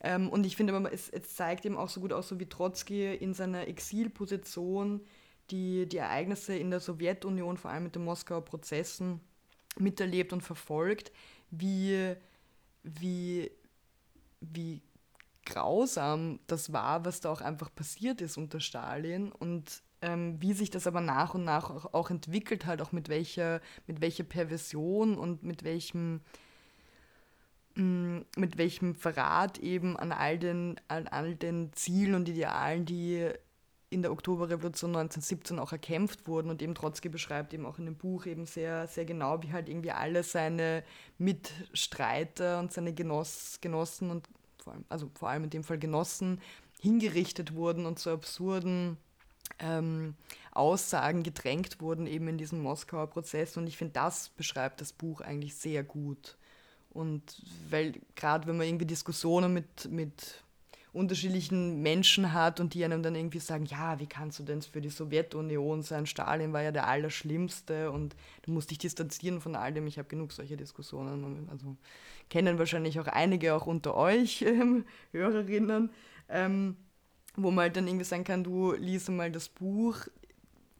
Ähm, 0.00 0.30
und 0.30 0.46
ich 0.46 0.56
finde, 0.56 0.90
es, 0.90 1.10
es 1.10 1.36
zeigt 1.36 1.66
eben 1.66 1.76
auch 1.76 1.90
so 1.90 2.00
gut 2.00 2.14
aus, 2.14 2.26
so 2.26 2.40
wie 2.40 2.46
Trotzki 2.46 3.14
in 3.14 3.34
seiner 3.34 3.68
Exilposition 3.68 5.02
die, 5.50 5.86
die 5.86 5.98
Ereignisse 5.98 6.56
in 6.56 6.70
der 6.70 6.80
Sowjetunion, 6.80 7.58
vor 7.58 7.70
allem 7.70 7.84
mit 7.84 7.94
den 7.94 8.04
Moskauer 8.04 8.42
Prozessen, 8.42 9.20
miterlebt 9.78 10.32
und 10.32 10.40
verfolgt, 10.40 11.12
wie, 11.50 12.14
wie, 12.82 13.50
wie 14.40 14.80
grausam 15.44 16.40
das 16.46 16.72
war, 16.72 17.04
was 17.04 17.20
da 17.20 17.30
auch 17.30 17.42
einfach 17.42 17.74
passiert 17.74 18.22
ist 18.22 18.38
unter 18.38 18.60
Stalin 18.60 19.32
und 19.32 19.82
ähm, 20.04 20.36
wie 20.40 20.52
sich 20.52 20.70
das 20.70 20.86
aber 20.86 21.00
nach 21.00 21.34
und 21.34 21.44
nach 21.44 21.70
auch, 21.70 21.94
auch, 21.94 22.10
entwickelt 22.10 22.66
hat, 22.66 22.82
auch 22.82 22.92
mit 22.92 23.08
welcher, 23.08 23.60
mit 23.86 24.02
welcher 24.02 24.24
Perversion 24.24 25.16
und 25.16 25.42
mit 25.42 25.64
welchem 25.64 26.20
mm, 27.76 28.18
mit 28.36 28.58
welchem 28.58 28.94
Verrat 28.94 29.58
eben 29.58 29.96
an 29.96 30.12
all 30.12 30.38
den, 30.38 30.78
an 30.88 31.08
all 31.08 31.34
den 31.34 31.72
Zielen 31.72 32.14
und 32.14 32.28
Idealen, 32.28 32.84
die 32.84 33.30
in 33.88 34.02
der 34.02 34.12
Oktoberrevolution 34.12 34.90
1917 34.90 35.58
auch 35.58 35.72
erkämpft 35.72 36.26
wurden 36.26 36.50
und 36.50 36.60
eben 36.60 36.74
Trotzki 36.74 37.08
beschreibt 37.08 37.54
eben 37.54 37.64
auch 37.64 37.78
in 37.78 37.86
dem 37.86 37.96
Buch 37.96 38.26
eben 38.26 38.44
sehr, 38.44 38.88
sehr 38.88 39.06
genau, 39.06 39.42
wie 39.42 39.52
halt 39.52 39.68
irgendwie 39.68 39.92
alle 39.92 40.22
seine 40.22 40.84
Mitstreiter 41.16 42.58
und 42.58 42.72
seine 42.72 42.92
Genoss, 42.92 43.58
Genossen 43.62 44.10
und 44.10 44.28
vor 44.62 44.74
allem, 44.74 44.84
also 44.88 45.10
vor 45.14 45.30
allem 45.30 45.44
in 45.44 45.50
dem 45.50 45.64
Fall 45.64 45.78
Genossen 45.78 46.40
hingerichtet 46.80 47.54
wurden 47.54 47.86
und 47.86 47.98
zu 47.98 48.10
absurden 48.10 48.98
ähm, 49.58 50.14
Aussagen 50.52 51.22
gedrängt 51.22 51.80
wurden 51.80 52.06
eben 52.06 52.28
in 52.28 52.38
diesem 52.38 52.60
Moskauer 52.60 53.08
Prozess. 53.08 53.56
Und 53.56 53.66
ich 53.66 53.76
finde, 53.76 53.94
das 53.94 54.30
beschreibt 54.30 54.80
das 54.80 54.92
Buch 54.92 55.20
eigentlich 55.20 55.54
sehr 55.54 55.82
gut. 55.82 56.36
Und 56.90 57.42
weil 57.70 57.94
gerade 58.14 58.46
wenn 58.46 58.56
man 58.56 58.66
irgendwie 58.66 58.86
Diskussionen 58.86 59.52
mit, 59.52 59.90
mit 59.90 60.44
unterschiedlichen 60.92 61.82
Menschen 61.82 62.32
hat 62.32 62.60
und 62.60 62.72
die 62.72 62.84
einem 62.84 63.02
dann 63.02 63.16
irgendwie 63.16 63.40
sagen, 63.40 63.66
ja, 63.66 63.98
wie 63.98 64.06
kannst 64.06 64.38
du 64.38 64.44
denn 64.44 64.62
für 64.62 64.80
die 64.80 64.90
Sowjetunion 64.90 65.82
sein? 65.82 66.06
Stalin 66.06 66.52
war 66.52 66.62
ja 66.62 66.70
der 66.70 66.86
Allerschlimmste 66.86 67.90
und 67.90 68.14
du 68.42 68.52
musst 68.52 68.70
dich 68.70 68.78
distanzieren 68.78 69.40
von 69.40 69.56
all 69.56 69.72
dem. 69.72 69.88
Ich 69.88 69.98
habe 69.98 70.08
genug 70.08 70.32
solche 70.32 70.56
Diskussionen. 70.56 71.48
Also 71.50 71.76
kennen 72.30 72.60
wahrscheinlich 72.60 73.00
auch 73.00 73.08
einige 73.08 73.54
auch 73.54 73.66
unter 73.66 73.96
euch 73.96 74.42
ähm, 74.46 74.84
Hörerinnen. 75.10 75.90
Ähm, 76.28 76.76
wo 77.36 77.50
man 77.50 77.64
halt 77.64 77.76
dann 77.76 77.86
irgendwie 77.86 78.04
sagen 78.04 78.24
kann, 78.24 78.44
du 78.44 78.72
liest 78.72 79.08
mal 79.10 79.30
das 79.30 79.48
Buch 79.48 80.06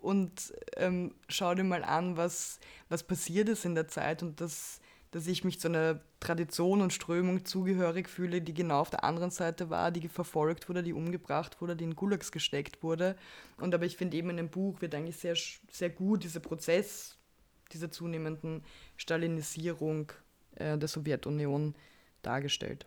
und 0.01 0.53
ähm, 0.77 1.15
schau 1.29 1.55
dir 1.55 1.65
mal 1.65 1.83
an, 1.83 2.17
was, 2.17 2.61
was 2.89 3.03
passiert 3.03 3.49
ist 3.49 3.65
in 3.65 3.75
der 3.75 3.89
Zeit 3.89 4.23
und 4.23 4.41
dass, 4.41 4.81
dass 5.11 5.27
ich 5.27 5.45
mich 5.45 5.59
zu 5.59 5.69
einer 5.69 6.01
Tradition 6.21 6.81
und 6.81 6.93
Strömung 6.93 7.45
zugehörig 7.45 8.09
fühle, 8.09 8.41
die 8.41 8.55
genau 8.55 8.81
auf 8.81 8.91
der 8.91 9.05
anderen 9.05 9.31
Seite 9.31 9.71
war, 9.71 9.91
die 9.91 10.09
verfolgt 10.09 10.69
wurde, 10.69 10.83
die 10.83 10.93
umgebracht 10.93 11.61
wurde, 11.61 11.75
die 11.75 11.85
in 11.85 11.97
Gulags 11.97 12.33
gesteckt 12.33 12.83
wurde. 12.83 13.17
Und 13.57 13.75
aber 13.75 13.87
ich 13.87 13.97
finde 13.97 14.17
eben 14.17 14.31
in 14.31 14.37
dem 14.37 14.51
Buch 14.51 14.81
wird 14.81 14.95
eigentlich 14.95 15.17
sehr, 15.17 15.37
sehr 15.71 15.91
gut 15.91 16.25
dieser 16.25 16.41
Prozess 16.41 17.17
dieser 17.73 17.91
zunehmenden 17.91 18.63
Stalinisierung 18.97 20.13
äh, 20.57 20.79
der 20.79 20.89
Sowjetunion 20.89 21.75
dargestellt. 22.23 22.87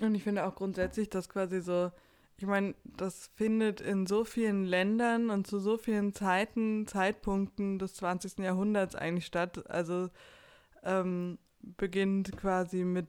Und 0.00 0.14
ich 0.14 0.22
finde 0.22 0.44
auch 0.46 0.54
grundsätzlich, 0.54 1.10
dass 1.10 1.28
quasi 1.28 1.60
so 1.60 1.90
ich 2.36 2.46
meine, 2.46 2.74
das 2.84 3.30
findet 3.34 3.80
in 3.80 4.06
so 4.06 4.24
vielen 4.24 4.64
Ländern 4.64 5.30
und 5.30 5.46
zu 5.46 5.60
so 5.60 5.78
vielen 5.78 6.12
Zeiten, 6.12 6.86
Zeitpunkten 6.86 7.78
des 7.78 7.94
20. 7.94 8.38
Jahrhunderts 8.40 8.96
eigentlich 8.96 9.26
statt. 9.26 9.70
Also 9.70 10.10
ähm, 10.82 11.38
beginnt 11.60 12.36
quasi 12.36 12.84
mit 12.84 13.06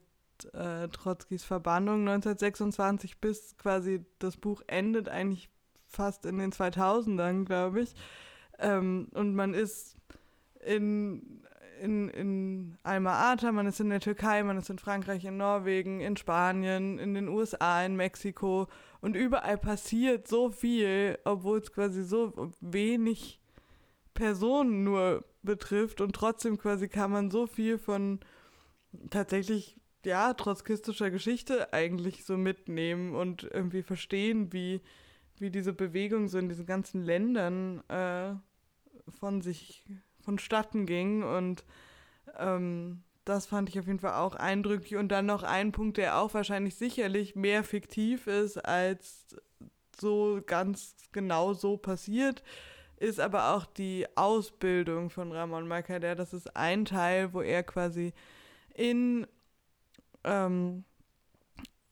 äh, 0.53 0.88
Trotzkis 0.89 1.43
Verbannung 1.43 2.01
1926 2.07 3.19
bis 3.19 3.57
quasi 3.57 4.05
das 4.19 4.38
Buch 4.38 4.61
endet 4.67 5.09
eigentlich 5.09 5.49
fast 5.88 6.25
in 6.25 6.38
den 6.38 6.51
2000ern, 6.51 7.45
glaube 7.45 7.81
ich. 7.81 7.95
Ähm, 8.59 9.07
und 9.13 9.33
man 9.33 9.53
ist 9.53 9.97
in, 10.63 11.43
in, 11.81 12.09
in 12.09 12.77
Alma-Ata, 12.83 13.51
man 13.51 13.67
ist 13.67 13.79
in 13.79 13.89
der 13.89 13.99
Türkei, 13.99 14.43
man 14.43 14.57
ist 14.57 14.69
in 14.69 14.79
Frankreich, 14.79 15.25
in 15.25 15.38
Norwegen, 15.38 16.01
in 16.01 16.17
Spanien, 16.17 16.99
in 16.99 17.13
den 17.13 17.27
USA, 17.27 17.83
in 17.85 17.95
Mexiko 17.95 18.67
und 19.01 19.15
überall 19.15 19.57
passiert 19.57 20.27
so 20.27 20.51
viel, 20.51 21.19
obwohl 21.25 21.59
es 21.59 21.71
quasi 21.71 22.03
so 22.03 22.51
wenig 22.61 23.39
Personen 24.13 24.83
nur 24.83 25.25
betrifft 25.43 26.01
und 26.01 26.13
trotzdem 26.13 26.57
quasi 26.57 26.88
kann 26.88 27.11
man 27.11 27.29
so 27.31 27.47
viel 27.47 27.77
von 27.77 28.19
tatsächlich 29.09 29.77
ja 30.05 30.33
trotzkistischer 30.33 31.11
Geschichte 31.11 31.73
eigentlich 31.73 32.25
so 32.25 32.38
mitnehmen 32.38 33.15
und 33.15 33.43
irgendwie 33.43 33.83
verstehen, 33.83 34.53
wie 34.53 34.81
wie 35.38 35.49
diese 35.49 35.73
Bewegung 35.73 36.27
so 36.27 36.38
in 36.38 36.49
diesen 36.49 36.65
ganzen 36.65 37.03
Ländern 37.03 37.83
äh, 37.89 38.35
von 39.19 39.41
sich 39.41 39.83
vonstatten 40.25 40.85
ging. 40.85 41.23
Und 41.23 41.63
ähm, 42.38 43.03
das 43.23 43.45
fand 43.45 43.69
ich 43.69 43.79
auf 43.79 43.88
jeden 43.88 43.99
Fall 43.99 44.15
auch 44.15 44.35
eindrücklich. 44.35 44.95
Und 44.95 45.09
dann 45.09 45.25
noch 45.25 45.43
ein 45.43 45.71
Punkt, 45.71 45.97
der 45.97 46.19
auch 46.19 46.33
wahrscheinlich 46.33 46.75
sicherlich 46.75 47.35
mehr 47.35 47.63
fiktiv 47.63 48.27
ist, 48.27 48.57
als 48.57 49.35
so 49.99 50.41
ganz 50.45 50.95
genau 51.11 51.53
so 51.53 51.77
passiert, 51.77 52.43
ist 52.97 53.19
aber 53.19 53.55
auch 53.55 53.65
die 53.65 54.05
Ausbildung 54.15 55.09
von 55.09 55.31
Ramon 55.31 55.67
Mercader. 55.67 56.15
Das 56.15 56.33
ist 56.33 56.55
ein 56.55 56.85
Teil, 56.85 57.33
wo 57.33 57.41
er 57.41 57.63
quasi 57.63 58.13
in 58.73 59.27
ähm, 60.23 60.83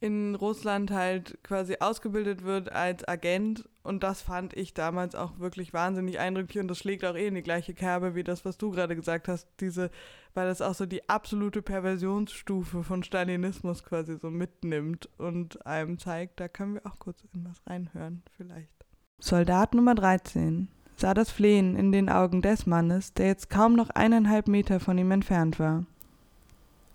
in 0.04 0.36
Russland 0.36 0.92
halt 0.92 1.42
quasi 1.44 1.78
ausgebildet 1.80 2.44
wird 2.44 2.74
als 2.74 3.08
Agent. 3.08 3.70
Und 3.84 4.04
das 4.04 4.22
fand 4.22 4.54
ich 4.54 4.74
damals 4.74 5.16
auch 5.16 5.40
wirklich 5.40 5.72
wahnsinnig 5.74 6.20
eindrücklich. 6.20 6.60
Und 6.60 6.68
das 6.68 6.80
schlägt 6.80 7.06
auch 7.06 7.16
eh 7.16 7.28
in 7.28 7.36
die 7.36 7.42
gleiche 7.42 7.74
Kerbe 7.74 8.14
wie 8.14 8.26
das, 8.26 8.44
was 8.44 8.58
du 8.58 8.72
gerade 8.72 8.98
gesagt 8.98 9.30
hast. 9.30 9.48
Diese, 9.62 9.92
weil 10.34 10.48
das 10.48 10.62
auch 10.62 10.74
so 10.74 10.86
die 10.86 11.08
absolute 11.08 11.62
Perversionsstufe 11.62 12.84
von 12.84 13.04
Stalinismus 13.04 13.86
quasi 13.86 14.18
so 14.18 14.30
mitnimmt 14.30 15.08
und 15.18 15.66
einem 15.66 15.98
zeigt, 15.98 16.42
da 16.42 16.50
können 16.50 16.74
wir 16.74 16.86
auch 16.86 17.00
kurz 17.00 17.24
in 17.34 17.46
was 17.46 17.66
reinhören, 17.66 18.24
vielleicht. 18.36 18.86
Soldat 19.20 19.74
Nummer 19.74 19.96
13 19.96 20.68
sah 20.98 21.14
das 21.14 21.32
Flehen 21.32 21.78
in 21.78 21.94
den 21.94 22.10
Augen 22.10 22.42
des 22.42 22.66
Mannes, 22.66 23.14
der 23.14 23.28
jetzt 23.28 23.50
kaum 23.50 23.74
noch 23.74 23.90
eineinhalb 23.90 24.50
Meter 24.50 24.82
von 24.82 24.98
ihm 24.98 25.12
entfernt 25.12 25.60
war. 25.60 25.86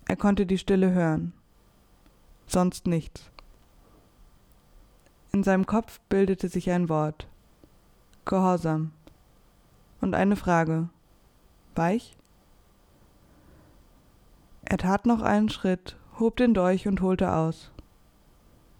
Er 0.07 0.15
konnte 0.15 0.45
die 0.45 0.59
Stille 0.59 0.91
hören 0.91 1.33
sonst 2.51 2.87
nichts. 2.87 3.29
In 5.31 5.43
seinem 5.43 5.65
Kopf 5.65 5.99
bildete 6.09 6.49
sich 6.49 6.71
ein 6.71 6.89
Wort. 6.89 7.27
Gehorsam. 8.25 8.91
Und 10.01 10.15
eine 10.15 10.35
Frage. 10.35 10.89
Weich? 11.75 12.17
Er 14.65 14.77
tat 14.77 15.05
noch 15.05 15.21
einen 15.21 15.49
Schritt, 15.49 15.97
hob 16.19 16.37
den 16.37 16.53
Dolch 16.53 16.87
und 16.87 17.01
holte 17.01 17.33
aus. 17.33 17.71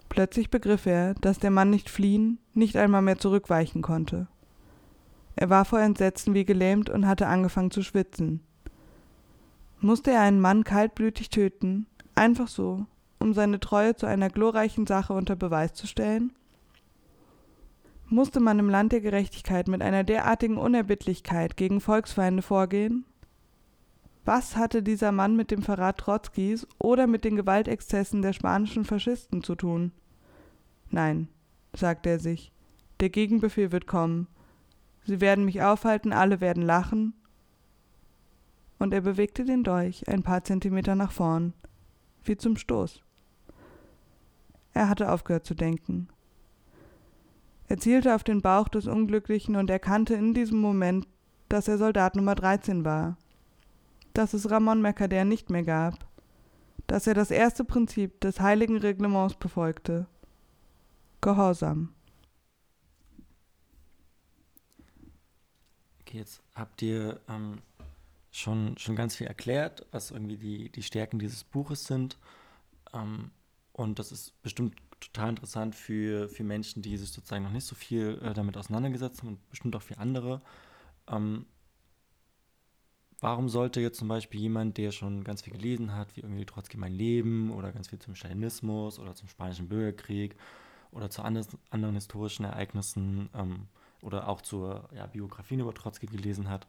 Plötzlich 0.09 0.49
begriff 0.49 0.85
er, 0.85 1.13
dass 1.15 1.39
der 1.39 1.51
Mann 1.51 1.69
nicht 1.69 1.89
fliehen, 1.89 2.39
nicht 2.53 2.75
einmal 2.77 3.01
mehr 3.01 3.19
zurückweichen 3.19 3.81
konnte. 3.81 4.27
Er 5.35 5.49
war 5.49 5.65
vor 5.65 5.79
Entsetzen 5.79 6.33
wie 6.33 6.45
gelähmt 6.45 6.89
und 6.89 7.07
hatte 7.07 7.27
angefangen 7.27 7.71
zu 7.71 7.83
schwitzen. 7.83 8.41
Musste 9.79 10.11
er 10.11 10.21
einen 10.21 10.41
Mann 10.41 10.63
kaltblütig 10.63 11.29
töten, 11.29 11.85
einfach 12.15 12.47
so, 12.47 12.85
um 13.19 13.33
seine 13.33 13.59
Treue 13.59 13.95
zu 13.95 14.05
einer 14.05 14.29
glorreichen 14.29 14.87
Sache 14.87 15.13
unter 15.13 15.35
Beweis 15.35 15.73
zu 15.73 15.87
stellen? 15.87 16.33
Musste 18.07 18.39
man 18.39 18.57
im 18.57 18.69
Land 18.69 18.91
der 18.91 19.01
Gerechtigkeit 19.01 19.67
mit 19.67 19.83
einer 19.83 20.03
derartigen 20.03 20.57
Unerbittlichkeit 20.57 21.57
gegen 21.57 21.79
Volksfeinde 21.79 22.41
vorgehen? 22.41 23.05
Was 24.25 24.55
hatte 24.57 24.81
dieser 24.81 25.11
Mann 25.11 25.35
mit 25.35 25.51
dem 25.51 25.61
Verrat 25.61 25.99
Trotzkis 25.99 26.67
oder 26.79 27.07
mit 27.07 27.23
den 27.23 27.35
Gewaltexzessen 27.35 28.21
der 28.21 28.33
spanischen 28.33 28.83
Faschisten 28.83 29.43
zu 29.43 29.55
tun? 29.55 29.91
Nein, 30.89 31.27
sagte 31.75 32.09
er 32.09 32.19
sich, 32.19 32.51
der 32.99 33.09
Gegenbefehl 33.09 33.71
wird 33.71 33.87
kommen. 33.87 34.27
Sie 35.05 35.21
werden 35.21 35.45
mich 35.45 35.61
aufhalten, 35.61 36.11
alle 36.11 36.41
werden 36.41 36.63
lachen. 36.63 37.13
Und 38.77 38.93
er 38.93 39.01
bewegte 39.01 39.45
den 39.45 39.63
Dolch 39.63 40.07
ein 40.07 40.23
paar 40.23 40.43
Zentimeter 40.43 40.95
nach 40.95 41.11
vorn, 41.11 41.53
wie 42.23 42.37
zum 42.37 42.57
Stoß. 42.57 43.01
Er 44.73 44.89
hatte 44.89 45.11
aufgehört 45.11 45.45
zu 45.45 45.55
denken. 45.55 46.09
Er 47.67 47.77
zielte 47.77 48.15
auf 48.15 48.23
den 48.23 48.41
Bauch 48.41 48.67
des 48.67 48.87
Unglücklichen 48.87 49.55
und 49.55 49.69
erkannte 49.69 50.15
in 50.15 50.33
diesem 50.33 50.59
Moment, 50.59 51.07
dass 51.49 51.67
er 51.67 51.77
Soldat 51.77 52.15
Nummer 52.15 52.35
13 52.35 52.83
war, 52.83 53.17
dass 54.13 54.33
es 54.33 54.49
Ramon 54.49 54.81
Mercader 54.81 55.23
nicht 55.25 55.49
mehr 55.49 55.63
gab, 55.63 56.07
dass 56.87 57.05
er 57.05 57.13
das 57.13 57.29
erste 57.29 57.63
Prinzip 57.63 58.19
des 58.21 58.39
heiligen 58.39 58.77
Reglements 58.77 59.35
befolgte. 59.35 60.07
Gehorsam. 61.21 61.93
Okay, 66.01 66.17
jetzt 66.17 66.41
habt 66.55 66.81
ihr 66.81 67.19
ähm, 67.29 67.61
schon, 68.31 68.77
schon 68.79 68.95
ganz 68.95 69.15
viel 69.15 69.27
erklärt, 69.27 69.85
was 69.91 70.09
irgendwie 70.09 70.37
die, 70.37 70.71
die 70.71 70.81
Stärken 70.81 71.19
dieses 71.19 71.43
Buches 71.43 71.83
sind. 71.85 72.17
Ähm, 72.93 73.29
und 73.79 73.97
das 73.97 74.11
ist 74.11 74.39
bestimmt 74.41 74.75
total 74.99 75.29
interessant 75.29 75.73
für, 75.73 76.27
für 76.27 76.43
Menschen, 76.43 76.81
die 76.81 76.97
sich 76.97 77.11
sozusagen 77.11 77.45
noch 77.45 77.51
nicht 77.51 77.65
so 77.65 77.75
viel 77.75 78.19
äh, 78.21 78.33
damit 78.33 78.57
auseinandergesetzt 78.57 79.21
haben 79.21 79.29
und 79.29 79.49
bestimmt 79.49 79.73
auch 79.73 79.81
für 79.81 79.97
andere. 79.97 80.41
Ähm, 81.07 81.45
warum 83.21 83.47
sollte 83.47 83.79
jetzt 83.79 83.97
zum 83.97 84.09
Beispiel 84.09 84.41
jemand, 84.41 84.77
der 84.77 84.91
schon 84.91 85.23
ganz 85.23 85.43
viel 85.43 85.53
gelesen 85.53 85.95
hat, 85.95 86.13
wie 86.17 86.21
irgendwie 86.21 86.45
Trotzki 86.45 86.75
mein 86.75 86.91
Leben 86.91 87.51
oder 87.51 87.71
ganz 87.71 87.87
viel 87.87 87.99
zum 87.99 88.15
Stalinismus 88.15 88.99
oder 88.99 89.15
zum 89.15 89.29
Spanischen 89.29 89.69
Bürgerkrieg 89.69 90.35
oder 90.91 91.09
zu 91.09 91.21
anders, 91.21 91.47
anderen 91.69 91.95
historischen 91.95 92.43
Ereignissen 92.43 93.29
ähm, 93.33 93.67
oder 94.01 94.27
auch 94.27 94.41
zur 94.41 94.89
ja, 94.93 95.05
Biografien 95.07 95.61
über 95.61 95.73
Trotzki 95.73 96.07
gelesen 96.07 96.49
hat, 96.49 96.67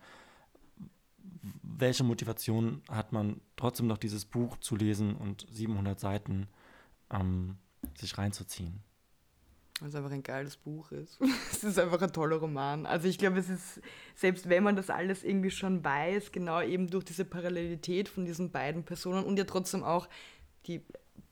welche 1.62 2.04
Motivation 2.04 2.82
hat 2.88 3.12
man 3.12 3.40
trotzdem 3.56 3.88
noch 3.88 3.98
dieses 3.98 4.24
Buch 4.26 4.58
zu 4.58 4.76
lesen 4.76 5.16
und 5.16 5.44
700 5.50 5.98
Seiten 5.98 6.46
ähm, 7.10 7.56
sich 7.98 8.16
reinzuziehen. 8.16 8.82
Weil 9.80 9.88
es 9.88 9.94
einfach 9.94 10.10
ein 10.10 10.22
geiles 10.22 10.56
Buch 10.56 10.92
ist. 10.92 11.18
es 11.52 11.64
ist 11.64 11.78
einfach 11.78 12.00
ein 12.02 12.12
toller 12.12 12.36
Roman. 12.36 12.86
Also 12.86 13.08
ich 13.08 13.18
glaube, 13.18 13.38
es 13.38 13.48
ist, 13.48 13.80
selbst 14.14 14.48
wenn 14.48 14.62
man 14.62 14.76
das 14.76 14.90
alles 14.90 15.24
irgendwie 15.24 15.50
schon 15.50 15.82
weiß, 15.82 16.32
genau 16.32 16.60
eben 16.60 16.88
durch 16.88 17.04
diese 17.04 17.24
Parallelität 17.24 18.08
von 18.08 18.24
diesen 18.24 18.50
beiden 18.50 18.84
Personen 18.84 19.24
und 19.24 19.38
ja 19.38 19.44
trotzdem 19.44 19.82
auch, 19.82 20.08
die 20.66 20.82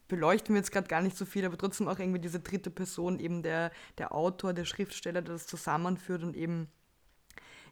beleuchten 0.08 0.54
wir 0.54 0.60
jetzt 0.60 0.72
gerade 0.72 0.88
gar 0.88 1.02
nicht 1.02 1.16
so 1.16 1.26
viel, 1.26 1.44
aber 1.44 1.58
trotzdem 1.58 1.86
auch 1.86 1.98
irgendwie 1.98 2.20
diese 2.20 2.40
dritte 2.40 2.70
Person, 2.70 3.20
eben 3.20 3.42
der, 3.42 3.70
der 3.98 4.14
Autor, 4.14 4.54
der 4.54 4.64
Schriftsteller, 4.64 5.20
der 5.20 5.34
das 5.34 5.46
zusammenführt 5.46 6.22
und 6.22 6.34
eben 6.34 6.68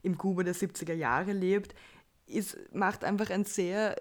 im 0.03 0.19
Kuba 0.19 0.42
der 0.42 0.55
70er 0.55 0.92
Jahre 0.92 1.33
lebt, 1.33 1.75
ist, 2.27 2.59
macht 2.75 3.05
einfach 3.05 3.31
ein 3.31 3.45
sehr 3.45 3.97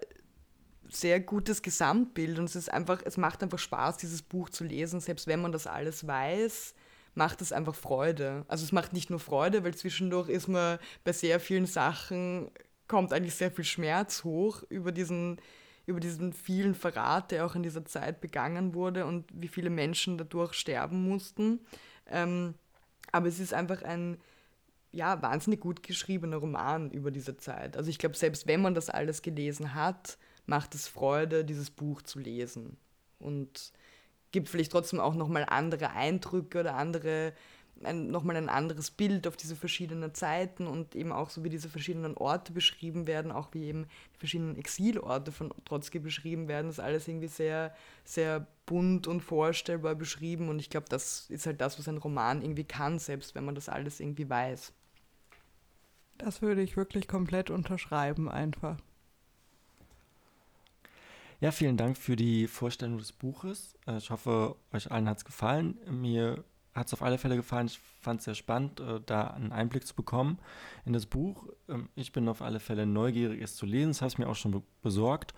sehr 0.90 1.20
gutes 1.20 1.62
Gesamtbild 1.62 2.38
und 2.38 2.44
es 2.44 2.56
ist 2.56 2.72
einfach, 2.72 3.02
es 3.04 3.16
macht 3.16 3.42
einfach 3.42 3.58
Spaß, 3.58 3.96
dieses 3.98 4.22
Buch 4.22 4.50
zu 4.50 4.64
lesen, 4.64 5.00
selbst 5.00 5.26
wenn 5.26 5.40
man 5.40 5.52
das 5.52 5.66
alles 5.66 6.06
weiß, 6.06 6.74
macht 7.14 7.40
es 7.40 7.52
einfach 7.52 7.74
Freude. 7.74 8.44
Also 8.48 8.64
es 8.64 8.72
macht 8.72 8.92
nicht 8.92 9.10
nur 9.10 9.20
Freude, 9.20 9.64
weil 9.64 9.74
zwischendurch 9.74 10.28
ist 10.28 10.48
man 10.48 10.78
bei 11.04 11.12
sehr 11.12 11.40
vielen 11.40 11.66
Sachen, 11.66 12.50
kommt 12.88 13.12
eigentlich 13.12 13.34
sehr 13.34 13.50
viel 13.50 13.64
Schmerz 13.64 14.22
hoch 14.22 14.62
über 14.68 14.92
diesen, 14.92 15.38
über 15.86 15.98
diesen 15.98 16.32
vielen 16.32 16.74
Verrat, 16.74 17.30
der 17.30 17.46
auch 17.46 17.54
in 17.54 17.62
dieser 17.62 17.84
Zeit 17.84 18.20
begangen 18.20 18.74
wurde 18.74 19.06
und 19.06 19.24
wie 19.32 19.48
viele 19.48 19.70
Menschen 19.70 20.18
dadurch 20.18 20.54
sterben 20.54 21.08
mussten. 21.08 21.60
Ähm, 22.08 22.54
aber 23.12 23.28
es 23.28 23.40
ist 23.40 23.54
einfach 23.54 23.82
ein, 23.82 24.18
ja, 24.92 25.20
wahnsinnig 25.22 25.60
gut 25.60 25.82
geschriebener 25.82 26.36
Roman 26.36 26.90
über 26.90 27.10
diese 27.10 27.36
Zeit. 27.36 27.76
Also 27.76 27.90
ich 27.90 27.98
glaube, 27.98 28.16
selbst 28.16 28.46
wenn 28.46 28.62
man 28.62 28.74
das 28.74 28.90
alles 28.90 29.22
gelesen 29.22 29.74
hat, 29.74 30.18
macht 30.46 30.74
es 30.74 30.88
Freude, 30.88 31.44
dieses 31.44 31.70
Buch 31.70 32.02
zu 32.02 32.18
lesen. 32.18 32.76
Und 33.18 33.72
gibt 34.32 34.48
vielleicht 34.48 34.72
trotzdem 34.72 35.00
auch 35.00 35.14
nochmal 35.14 35.46
andere 35.48 35.90
Eindrücke 35.90 36.60
oder 36.60 36.74
andere, 36.74 37.32
ein, 37.82 38.10
nochmal 38.10 38.36
ein 38.36 38.48
anderes 38.48 38.90
Bild 38.90 39.26
auf 39.26 39.36
diese 39.36 39.56
verschiedenen 39.56 40.14
Zeiten 40.14 40.66
und 40.66 40.94
eben 40.94 41.12
auch 41.12 41.30
so 41.30 41.44
wie 41.44 41.48
diese 41.48 41.68
verschiedenen 41.68 42.16
Orte 42.16 42.52
beschrieben 42.52 43.06
werden, 43.06 43.30
auch 43.32 43.48
wie 43.52 43.64
eben 43.64 43.86
die 44.14 44.18
verschiedenen 44.18 44.56
Exilorte 44.56 45.32
von 45.32 45.52
Trotzki 45.64 45.98
beschrieben 45.98 46.48
werden, 46.48 46.70
ist 46.70 46.80
alles 46.80 47.06
irgendwie 47.08 47.28
sehr, 47.28 47.74
sehr 48.04 48.46
bunt 48.66 49.06
und 49.06 49.20
vorstellbar 49.20 49.94
beschrieben 49.94 50.48
und 50.48 50.58
ich 50.58 50.70
glaube, 50.70 50.86
das 50.88 51.28
ist 51.30 51.46
halt 51.46 51.60
das, 51.60 51.78
was 51.78 51.88
ein 51.88 51.98
Roman 51.98 52.42
irgendwie 52.42 52.64
kann, 52.64 52.98
selbst 52.98 53.34
wenn 53.34 53.44
man 53.44 53.54
das 53.54 53.68
alles 53.68 54.00
irgendwie 54.00 54.28
weiß. 54.28 54.72
Das 56.18 56.40
würde 56.40 56.62
ich 56.62 56.76
wirklich 56.76 57.08
komplett 57.08 57.50
unterschreiben 57.50 58.30
einfach. 58.30 58.78
Ja, 61.46 61.52
vielen 61.52 61.76
Dank 61.76 61.96
für 61.96 62.16
die 62.16 62.48
Vorstellung 62.48 62.98
des 62.98 63.12
Buches. 63.12 63.78
Äh, 63.86 63.98
ich 63.98 64.10
hoffe, 64.10 64.56
euch 64.72 64.90
allen 64.90 65.08
hat 65.08 65.18
es 65.18 65.24
gefallen. 65.24 65.78
Mir 65.88 66.42
hat 66.74 66.88
es 66.88 66.92
auf 66.92 67.02
alle 67.02 67.18
Fälle 67.18 67.36
gefallen. 67.36 67.68
Ich 67.68 67.78
fand 68.00 68.18
es 68.18 68.24
sehr 68.24 68.34
spannend, 68.34 68.80
äh, 68.80 69.00
da 69.06 69.28
einen 69.28 69.52
Einblick 69.52 69.86
zu 69.86 69.94
bekommen 69.94 70.40
in 70.86 70.92
das 70.92 71.06
Buch. 71.06 71.46
Ähm, 71.68 71.88
ich 71.94 72.10
bin 72.10 72.28
auf 72.28 72.42
alle 72.42 72.58
Fälle 72.58 72.84
neugierig, 72.84 73.40
es 73.40 73.54
zu 73.54 73.64
lesen. 73.64 73.90
Das 73.90 74.02
habe 74.02 74.08
ich 74.08 74.18
mir 74.18 74.28
auch 74.28 74.34
schon 74.34 74.60
besorgt. 74.82 75.34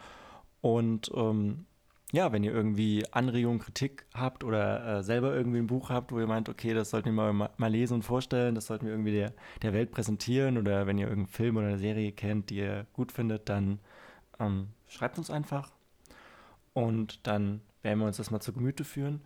Und 0.62 1.10
ähm, 1.14 1.66
ja, 2.10 2.32
wenn 2.32 2.42
ihr 2.42 2.54
irgendwie 2.54 3.04
Anregungen, 3.12 3.58
Kritik 3.58 4.06
habt 4.14 4.44
oder 4.44 5.00
äh, 5.00 5.02
selber 5.02 5.34
irgendwie 5.34 5.58
ein 5.58 5.66
Buch 5.66 5.90
habt, 5.90 6.10
wo 6.10 6.18
ihr 6.18 6.26
meint, 6.26 6.48
okay, 6.48 6.72
das 6.72 6.88
sollten 6.88 7.14
wir 7.14 7.32
mal, 7.34 7.50
mal 7.58 7.70
lesen 7.70 7.92
und 7.92 8.02
vorstellen, 8.02 8.54
das 8.54 8.64
sollten 8.64 8.86
wir 8.86 8.94
irgendwie 8.94 9.12
der, 9.12 9.34
der 9.60 9.74
Welt 9.74 9.90
präsentieren 9.90 10.56
oder 10.56 10.86
wenn 10.86 10.96
ihr 10.96 11.08
irgendeinen 11.08 11.34
Film 11.34 11.58
oder 11.58 11.66
eine 11.66 11.78
Serie 11.78 12.12
kennt, 12.12 12.48
die 12.48 12.60
ihr 12.60 12.86
gut 12.94 13.12
findet, 13.12 13.50
dann 13.50 13.78
ähm, 14.40 14.68
schreibt 14.86 15.18
uns 15.18 15.30
einfach 15.30 15.70
und 16.78 17.26
dann 17.26 17.60
werden 17.82 17.98
wir 17.98 18.06
uns 18.06 18.18
das 18.18 18.30
mal 18.30 18.40
zu 18.40 18.52
Gemüte 18.52 18.84
führen 18.84 19.20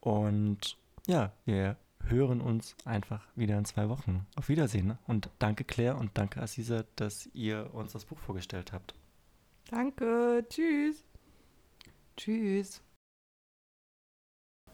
und 0.00 0.76
ja, 1.06 1.32
wir 1.44 1.76
hören 2.06 2.40
uns 2.40 2.76
einfach 2.84 3.26
wieder 3.34 3.58
in 3.58 3.64
zwei 3.64 3.88
Wochen. 3.88 4.26
Auf 4.36 4.48
Wiedersehen 4.48 4.86
ne? 4.86 4.98
und 5.06 5.28
danke 5.38 5.64
Claire 5.64 5.96
und 5.96 6.12
danke 6.14 6.40
Assisa, 6.40 6.84
dass 6.96 7.28
ihr 7.34 7.74
uns 7.74 7.92
das 7.92 8.04
Buch 8.04 8.18
vorgestellt 8.18 8.72
habt. 8.72 8.94
Danke, 9.70 10.44
tschüss. 10.48 11.04
Tschüss. 12.16 12.80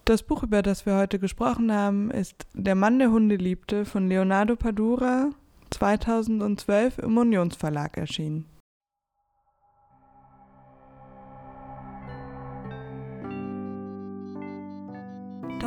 Das 0.05 0.23
Buch, 0.23 0.43
über 0.43 0.63
das 0.63 0.85
wir 0.85 0.97
heute 0.97 1.19
gesprochen 1.19 1.73
haben, 1.73 2.11
ist 2.11 2.47
Der 2.53 2.75
Mann, 2.75 2.99
der 2.99 3.13
Hunde 3.13 3.37
liebte 3.37 3.85
von 3.85 4.09
Leonardo 4.09 4.57
Padura, 4.57 5.31
2012 5.71 6.99
im 6.99 7.17
Unionsverlag 7.17 7.97
erschienen. 7.97 8.50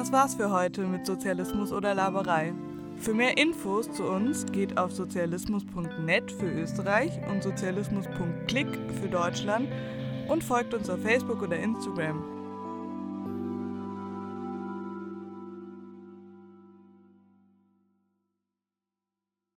Das 0.03 0.11
war's 0.11 0.35
für 0.35 0.51
heute 0.51 0.81
mit 0.81 1.05
Sozialismus 1.05 1.71
oder 1.71 1.95
Laberei. 1.95 2.51
Für 2.97 3.13
mehr 3.13 3.37
Infos 3.37 3.89
zu 3.89 4.03
uns 4.03 4.45
geht 4.47 4.77
auf 4.77 4.91
sozialismus.net 4.91 6.29
für 6.29 6.51
Österreich 6.51 7.09
und 7.31 7.41
sozialismus.click 7.41 8.67
für 9.01 9.07
Deutschland 9.07 9.69
und 10.27 10.43
folgt 10.43 10.73
uns 10.73 10.89
auf 10.89 11.01
Facebook 11.01 11.41
oder 11.41 11.55
Instagram. 11.55 12.32